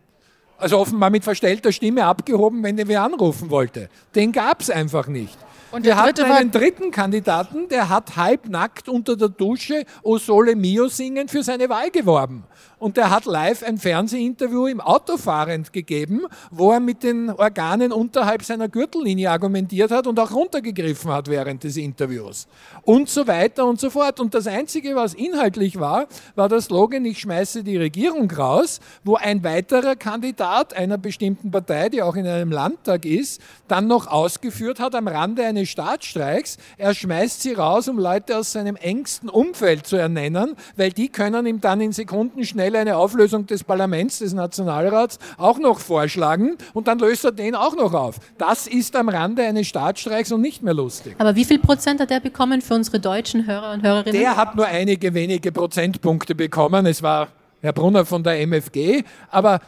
[0.58, 3.90] Also offenbar mit verstellter Stimme abgehoben, wenn der wer anrufen wollte.
[4.14, 5.36] Den gab es einfach nicht.
[5.76, 10.88] Und wir hatten einen dritten Kandidaten, der hat halbnackt unter der Dusche O Sole Mio
[10.88, 12.44] singen für seine Wahl geworben.
[12.78, 17.92] Und der hat live ein Fernsehinterview im Auto fahrend gegeben, wo er mit den Organen
[17.92, 22.46] unterhalb seiner Gürtellinie argumentiert hat und auch runtergegriffen hat während des Interviews.
[22.82, 24.18] Und so weiter und so fort.
[24.18, 29.16] Und das Einzige, was inhaltlich war, war der Slogan, ich schmeiße die Regierung raus, wo
[29.16, 34.80] ein weiterer Kandidat einer bestimmten Partei, die auch in einem Landtag ist, dann noch ausgeführt
[34.80, 39.86] hat am Rande eines Staatsstreiks, er schmeißt sie raus, um Leute aus seinem engsten Umfeld
[39.86, 44.18] zu ernennen, weil die können ihm dann in Sekunden schnell schnell eine Auflösung des Parlaments,
[44.18, 48.16] des Nationalrats auch noch vorschlagen und dann löst er den auch noch auf.
[48.38, 51.14] Das ist am Rande eines Staatsstreiks und nicht mehr lustig.
[51.18, 54.20] Aber wie viel Prozent hat er bekommen für unsere deutschen Hörer und Hörerinnen?
[54.20, 56.86] Der hat nur einige wenige Prozentpunkte bekommen.
[56.86, 57.28] Es war
[57.60, 59.60] Herr Brunner von der MFG, aber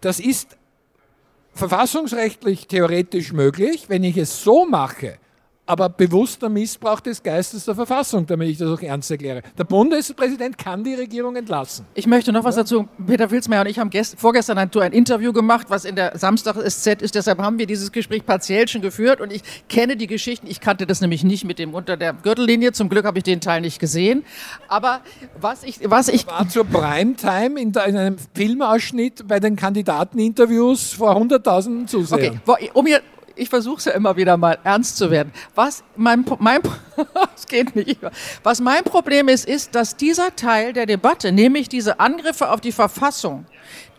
[0.00, 0.56] das ist
[1.52, 5.18] verfassungsrechtlich theoretisch möglich, wenn ich es so mache,
[5.66, 9.42] aber bewusster Missbrauch des Geistes der Verfassung, damit ich das auch ernst erkläre.
[9.58, 11.84] Der Bundespräsident kann die Regierung entlassen.
[11.94, 12.88] Ich möchte noch was dazu.
[13.04, 17.02] Peter Wilsmeier und ich haben gest, vorgestern ein, ein, Interview gemacht, was in der Samstag-SZ
[17.02, 17.14] ist.
[17.16, 20.46] Deshalb haben wir dieses Gespräch partiell schon geführt und ich kenne die Geschichten.
[20.46, 22.72] Ich kannte das nämlich nicht mit dem unter der Gürtellinie.
[22.72, 24.24] Zum Glück habe ich den Teil nicht gesehen.
[24.68, 25.00] Aber
[25.40, 25.80] was ich...
[25.84, 32.40] Was ich war zur Primetime in, in einem Filmausschnitt bei den Kandidateninterviews vor 100.000 Zusehern.
[32.46, 33.00] Okay, um hier
[33.36, 35.32] ich versuche es ja immer wieder mal ernst zu werden.
[35.54, 36.60] Was mein, mein,
[37.36, 38.00] es geht nicht.
[38.42, 42.72] Was mein Problem ist, ist, dass dieser Teil der Debatte, nämlich diese Angriffe auf die
[42.72, 43.46] Verfassung,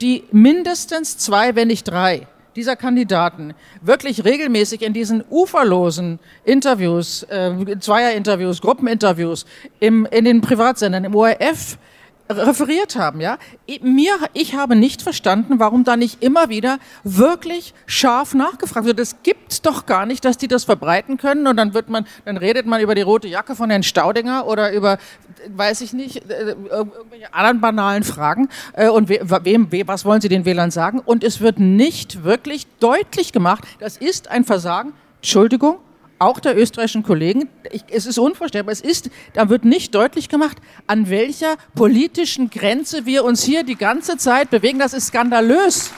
[0.02, 7.54] die mindestens zwei, wenn nicht drei dieser Kandidaten wirklich regelmäßig in diesen uferlosen Interviews, äh,
[7.80, 9.46] Zweierinterviews, Gruppeninterviews,
[9.80, 11.78] im, in den Privatsendern, im ORF,
[12.30, 13.38] referiert haben, ja.
[13.82, 19.00] Mir, ich habe nicht verstanden, warum da nicht immer wieder wirklich scharf nachgefragt wird.
[19.00, 22.38] Es gibt doch gar nicht, dass die das verbreiten können und dann wird man, dann
[22.38, 24.98] redet man über die rote Jacke von Herrn Staudinger oder über,
[25.50, 30.46] weiß ich nicht, äh, irgendwelche anderen banalen Fragen äh, und wem, was wollen Sie den
[30.46, 31.00] Wählern sagen?
[31.00, 34.94] Und es wird nicht wirklich deutlich gemacht, das ist ein Versagen.
[35.18, 35.78] Entschuldigung,
[36.20, 37.50] auch der österreichischen Kollegen.
[37.72, 38.72] Ich, es ist unvorstellbar.
[38.72, 40.58] Es ist, da wird nicht deutlich gemacht,
[40.88, 44.80] an welcher politischen Grenze wir uns hier die ganze Zeit bewegen.
[44.80, 45.92] Das ist skandalös.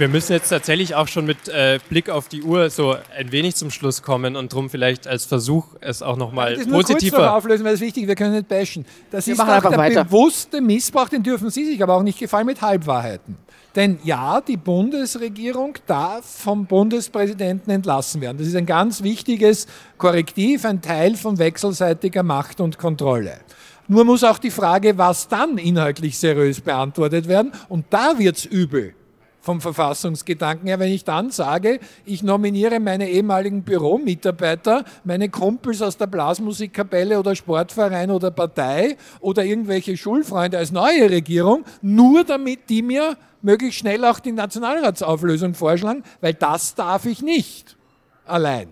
[0.00, 3.54] Wir müssen jetzt tatsächlich auch schon mit äh, Blick auf die Uhr so ein wenig
[3.56, 7.18] zum Schluss kommen und darum vielleicht als Versuch es auch nochmal positiver...
[7.18, 8.86] Kurz auflösen, weil das ist wichtig, wir können nicht bashen.
[9.10, 10.04] Das wir ist auch der weiter.
[10.04, 13.36] bewusste Missbrauch, den dürfen Sie sich aber auch nicht gefallen mit Halbwahrheiten.
[13.76, 18.38] Denn ja, die Bundesregierung darf vom Bundespräsidenten entlassen werden.
[18.38, 19.66] Das ist ein ganz wichtiges
[19.96, 23.40] Korrektiv, ein Teil von wechselseitiger Macht und Kontrolle.
[23.86, 27.52] Nur muss auch die Frage, was dann inhaltlich seriös beantwortet werden.
[27.68, 28.94] Und da wird's übel
[29.40, 35.96] vom Verfassungsgedanken her, wenn ich dann sage, ich nominiere meine ehemaligen Büromitarbeiter, meine Kumpels aus
[35.96, 42.82] der Blasmusikkapelle oder Sportverein oder Partei oder irgendwelche Schulfreunde als neue Regierung, nur damit die
[42.82, 47.76] mir möglichst schnell auch die Nationalratsauflösung vorschlagen, weil das darf ich nicht
[48.24, 48.68] allein,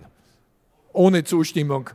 [0.93, 1.89] ohne Zustimmung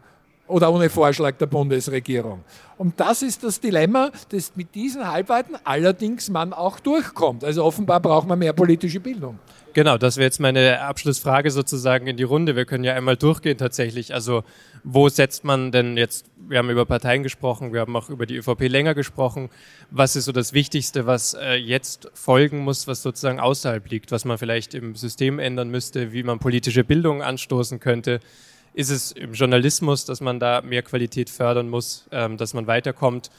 [0.47, 2.45] oder ohne Vorschlag der Bundesregierung.
[2.77, 7.45] Und das ist das Dilemma, das mit diesen Halbweiten allerdings man auch durchkommt.
[7.45, 9.39] Also offenbar braucht man mehr politische Bildung.
[9.75, 12.55] Genau, das wäre jetzt meine Abschlussfrage sozusagen in die Runde.
[12.55, 14.15] Wir können ja einmal durchgehen tatsächlich.
[14.15, 14.45] Also
[14.85, 18.37] wo setzt man denn jetzt, wir haben über Parteien gesprochen, wir haben auch über die
[18.37, 19.51] ÖVP länger gesprochen.
[19.91, 24.25] Was ist so das Wichtigste, was äh, jetzt folgen muss, was sozusagen außerhalb liegt, was
[24.25, 28.21] man vielleicht im System ändern müsste, wie man politische Bildung anstoßen könnte?
[28.75, 33.31] Ist es im Journalismus, dass man da mehr Qualität fördern muss, ähm, dass man weiterkommt?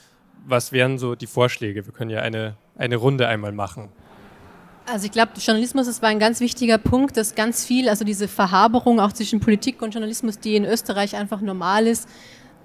[0.47, 1.85] Was wären so die Vorschläge?
[1.85, 3.89] Wir können ja eine, eine Runde einmal machen.
[4.89, 8.29] Also ich glaube, Journalismus das war ein ganz wichtiger Punkt, dass ganz viel, also diese
[8.29, 12.07] Verhaberung auch zwischen Politik und Journalismus, die in Österreich einfach normal ist,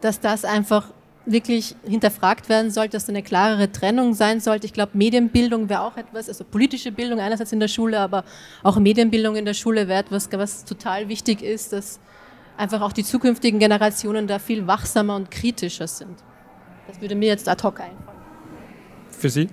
[0.00, 0.92] dass das einfach
[1.26, 4.66] wirklich hinterfragt werden sollte, dass da eine klarere Trennung sein sollte.
[4.66, 8.24] Ich glaube, Medienbildung wäre auch etwas, also politische Bildung einerseits in der Schule, aber
[8.62, 12.00] auch Medienbildung in der Schule wäre etwas, was total wichtig ist, dass
[12.60, 16.16] einfach auch die zukünftigen Generationen da viel wachsamer und kritischer sind.
[16.86, 18.20] Das würde mir jetzt ad hoc einfallen.
[19.10, 19.48] Für Sie?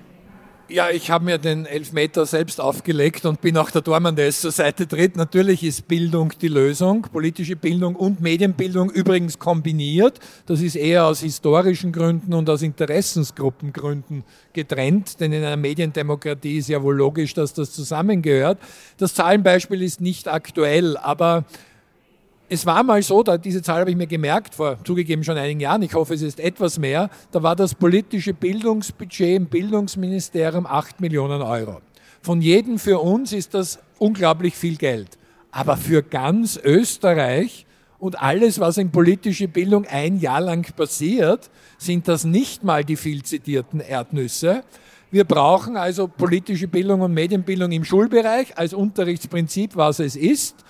[0.69, 4.41] Ja, ich habe mir den Elfmeter selbst aufgelegt und bin auch der Dormann, der es
[4.41, 5.15] zur Seite tritt.
[5.15, 10.19] Natürlich ist Bildung die Lösung, politische Bildung und Medienbildung übrigens kombiniert.
[10.45, 16.67] Das ist eher aus historischen Gründen und aus Interessensgruppengründen getrennt, denn in einer Mediendemokratie ist
[16.67, 18.57] ja wohl logisch, dass das zusammengehört.
[18.97, 21.45] Das Zahlenbeispiel ist nicht aktuell, aber
[22.49, 25.59] es war mal so, da, diese Zahl habe ich mir gemerkt, vor zugegeben schon einigen
[25.59, 31.01] Jahren, ich hoffe, es ist etwas mehr, da war das politische Bildungsbudget im Bildungsministerium 8
[31.01, 31.81] Millionen Euro.
[32.21, 35.17] Von jedem für uns ist das unglaublich viel Geld.
[35.51, 37.65] Aber für ganz Österreich
[37.99, 42.95] und alles, was in politische Bildung ein Jahr lang passiert, sind das nicht mal die
[42.95, 44.63] viel zitierten Erdnüsse.
[45.09, 50.65] Wir brauchen also politische Bildung und Medienbildung im Schulbereich als Unterrichtsprinzip, was es ist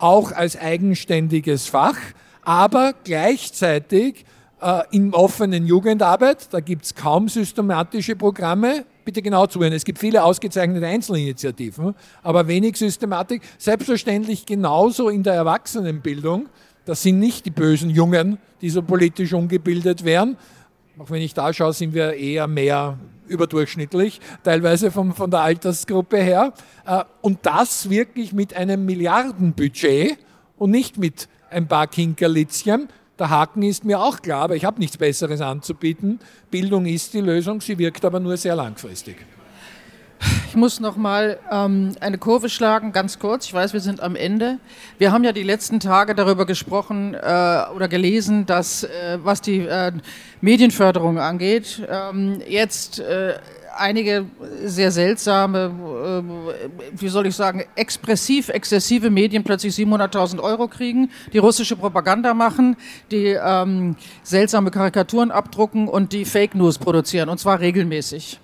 [0.00, 1.96] auch als eigenständiges Fach,
[2.42, 4.24] aber gleichzeitig
[4.60, 9.98] äh, in offenen Jugendarbeit, da gibt es kaum systematische Programme, bitte genau zuhören, es gibt
[9.98, 16.48] viele ausgezeichnete Einzelinitiativen, aber wenig Systematik, selbstverständlich genauso in der Erwachsenenbildung,
[16.84, 20.36] das sind nicht die bösen Jungen, die so politisch ungebildet wären,
[20.98, 22.98] auch wenn ich da schaue, sind wir eher mehr
[23.30, 26.52] überdurchschnittlich, teilweise von, von der Altersgruppe her.
[26.86, 30.18] Äh, und das wirklich mit einem Milliardenbudget
[30.58, 32.88] und nicht mit ein paar Kinkerlitzchen.
[33.18, 36.20] Der Haken ist mir auch klar, aber ich habe nichts Besseres anzubieten.
[36.50, 39.16] Bildung ist die Lösung, sie wirkt aber nur sehr langfristig.
[40.48, 43.46] Ich muss noch mal ähm, eine Kurve schlagen, ganz kurz.
[43.46, 44.58] Ich weiß, wir sind am Ende.
[44.98, 47.18] Wir haben ja die letzten Tage darüber gesprochen äh,
[47.74, 49.92] oder gelesen, dass äh, was die äh,
[50.40, 53.34] Medienförderung angeht, ähm, jetzt äh,
[53.76, 54.26] einige
[54.64, 55.72] sehr seltsame,
[56.24, 62.34] äh, wie soll ich sagen, expressiv, exzessive Medien plötzlich 700.000 Euro kriegen, die russische Propaganda
[62.34, 62.76] machen,
[63.10, 68.40] die ähm, seltsame Karikaturen abdrucken und die Fake News produzieren, und zwar regelmäßig.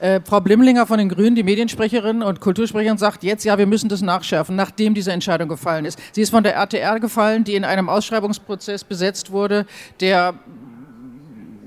[0.00, 3.88] Äh, Frau Blimlinger von den Grünen, die Mediensprecherin und Kultursprecherin, sagt jetzt, ja, wir müssen
[3.88, 5.98] das nachschärfen, nachdem diese Entscheidung gefallen ist.
[6.12, 9.66] Sie ist von der RTR gefallen, die in einem Ausschreibungsprozess besetzt wurde,
[10.00, 10.34] der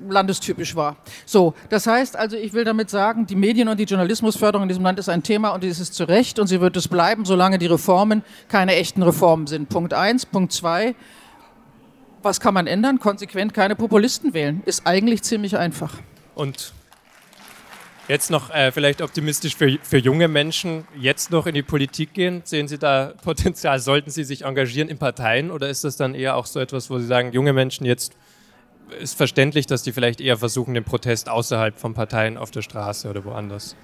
[0.09, 0.97] landestypisch war.
[1.25, 4.83] So, das heißt also, ich will damit sagen, die Medien- und die Journalismusförderung in diesem
[4.83, 7.57] Land ist ein Thema und es ist zu Recht und sie wird es bleiben, solange
[7.57, 9.69] die Reformen keine echten Reformen sind.
[9.69, 10.25] Punkt eins.
[10.25, 10.95] Punkt zwei.
[12.21, 12.99] Was kann man ändern?
[12.99, 14.61] Konsequent keine Populisten wählen.
[14.65, 15.93] Ist eigentlich ziemlich einfach.
[16.35, 16.73] Und
[18.09, 22.41] Jetzt noch äh, vielleicht optimistisch für, für junge Menschen, jetzt noch in die Politik gehen.
[22.43, 23.79] Sehen Sie da Potenzial?
[23.79, 26.97] Sollten Sie sich engagieren in Parteien oder ist das dann eher auch so etwas, wo
[26.97, 28.15] Sie sagen, junge Menschen jetzt
[28.99, 33.07] ist verständlich, dass die vielleicht eher versuchen, den Protest außerhalb von Parteien auf der Straße
[33.07, 33.75] oder woanders?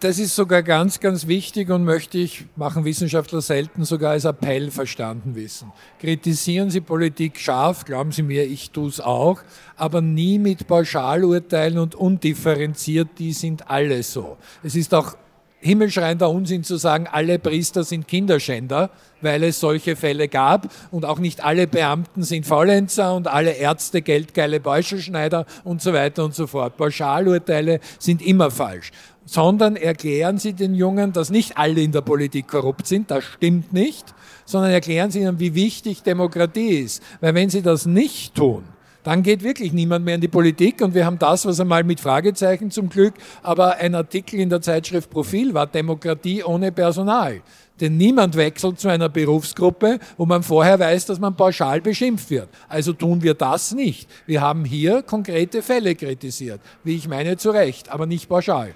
[0.00, 4.70] Das ist sogar ganz, ganz wichtig und möchte ich, machen Wissenschaftler selten, sogar als Appell
[4.70, 5.72] verstanden wissen.
[5.98, 9.40] Kritisieren Sie Politik scharf, glauben Sie mir, ich tue es auch,
[9.76, 14.36] aber nie mit Pauschalurteilen und undifferenziert, die sind alle so.
[14.62, 15.16] Es ist auch
[15.60, 18.90] himmelschreiender Unsinn zu sagen, alle Priester sind Kinderschänder,
[19.20, 24.02] weil es solche Fälle gab und auch nicht alle Beamten sind Faulenzer und alle Ärzte
[24.02, 26.76] geldgeile Beuschelschneider und so weiter und so fort.
[26.76, 28.92] Pauschalurteile sind immer falsch
[29.30, 33.74] sondern erklären Sie den Jungen, dass nicht alle in der Politik korrupt sind, das stimmt
[33.74, 34.14] nicht,
[34.46, 37.02] sondern erklären Sie ihnen, wie wichtig Demokratie ist.
[37.20, 38.64] Weil wenn Sie das nicht tun,
[39.02, 42.00] dann geht wirklich niemand mehr in die Politik und wir haben das, was einmal mit
[42.00, 47.40] Fragezeichen zum Glück, aber ein Artikel in der Zeitschrift Profil war Demokratie ohne Personal.
[47.80, 52.48] Denn niemand wechselt zu einer Berufsgruppe, wo man vorher weiß, dass man pauschal beschimpft wird.
[52.68, 54.08] Also tun wir das nicht.
[54.26, 58.74] Wir haben hier konkrete Fälle kritisiert, wie ich meine, zu Recht, aber nicht pauschal.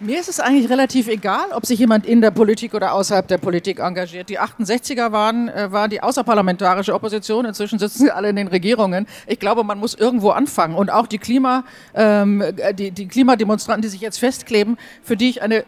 [0.00, 3.38] Mir ist es eigentlich relativ egal, ob sich jemand in der Politik oder außerhalb der
[3.38, 4.28] Politik engagiert.
[4.28, 7.44] Die 68er waren, äh, die außerparlamentarische Opposition.
[7.44, 9.08] Inzwischen sitzen sie alle in den Regierungen.
[9.26, 10.76] Ich glaube, man muss irgendwo anfangen.
[10.76, 12.44] Und auch die, Klima, ähm,
[12.74, 15.64] die, die Klimademonstranten, die sich jetzt festkleben, für die ich eine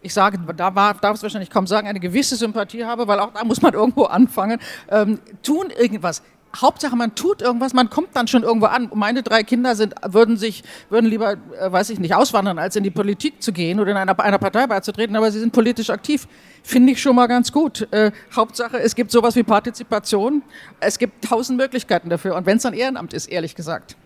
[0.00, 3.42] ich sage, da darf es wahrscheinlich kaum sagen, eine gewisse Sympathie habe, weil auch da
[3.42, 6.22] muss man irgendwo anfangen, ähm, tun irgendwas.
[6.60, 8.90] Hauptsache, man tut irgendwas, man kommt dann schon irgendwo an.
[8.94, 12.84] Meine drei Kinder sind, würden sich, würden lieber, äh, weiß ich nicht, auswandern, als in
[12.84, 16.26] die Politik zu gehen oder in einer, einer Partei beizutreten, aber sie sind politisch aktiv.
[16.62, 17.88] Finde ich schon mal ganz gut.
[17.92, 20.42] Äh, Hauptsache, es gibt sowas wie Partizipation.
[20.80, 22.34] Es gibt tausend Möglichkeiten dafür.
[22.34, 23.96] Und wenn es ein Ehrenamt ist, ehrlich gesagt.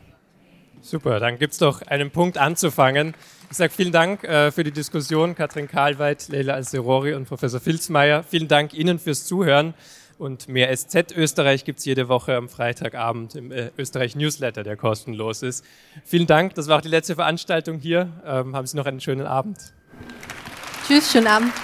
[0.82, 3.14] Super, dann gibt es doch einen Punkt anzufangen.
[3.50, 8.22] Ich sage vielen Dank äh, für die Diskussion, Katrin Karlweit, Leila Al-Serori und Professor Filzmeier.
[8.22, 9.74] Vielen Dank Ihnen fürs Zuhören.
[10.20, 14.76] Und mehr SZ Österreich gibt es jede Woche am Freitagabend im äh, Österreich Newsletter, der
[14.76, 15.64] kostenlos ist.
[16.04, 18.12] Vielen Dank, das war auch die letzte Veranstaltung hier.
[18.26, 19.56] Ähm, haben Sie noch einen schönen Abend.
[20.86, 21.54] Tschüss, schönen Abend.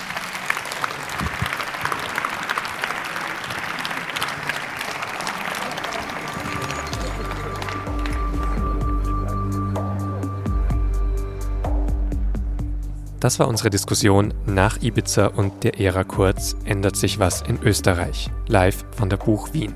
[13.26, 18.30] Das war unsere Diskussion nach Ibiza und der Ära Kurz ändert sich was in Österreich,
[18.46, 19.74] live von der Buch Wien.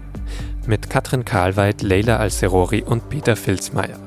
[0.69, 3.99] Mit Katrin Karlweit, Leila Alserori und Peter Filzmeier.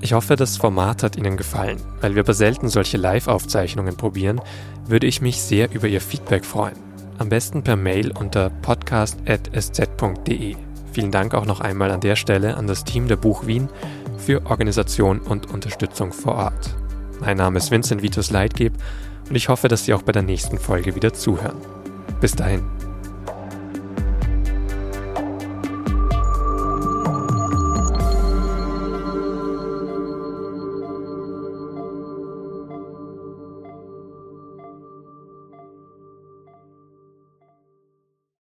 [0.00, 1.76] Ich hoffe, das Format hat Ihnen gefallen.
[2.00, 4.40] Weil wir aber selten solche Live-Aufzeichnungen probieren,
[4.88, 6.74] würde ich mich sehr über Ihr Feedback freuen.
[7.18, 10.56] Am besten per Mail unter podcast.sz.de.
[10.92, 13.68] Vielen Dank auch noch einmal an der Stelle an das Team der Buch Wien
[14.16, 16.74] für Organisation und Unterstützung vor Ort.
[17.20, 18.72] Mein Name ist Vincent Vitus Leitgeb
[19.28, 21.56] und ich hoffe, dass Sie auch bei der nächsten Folge wieder zuhören.
[22.20, 22.77] Bis dahin.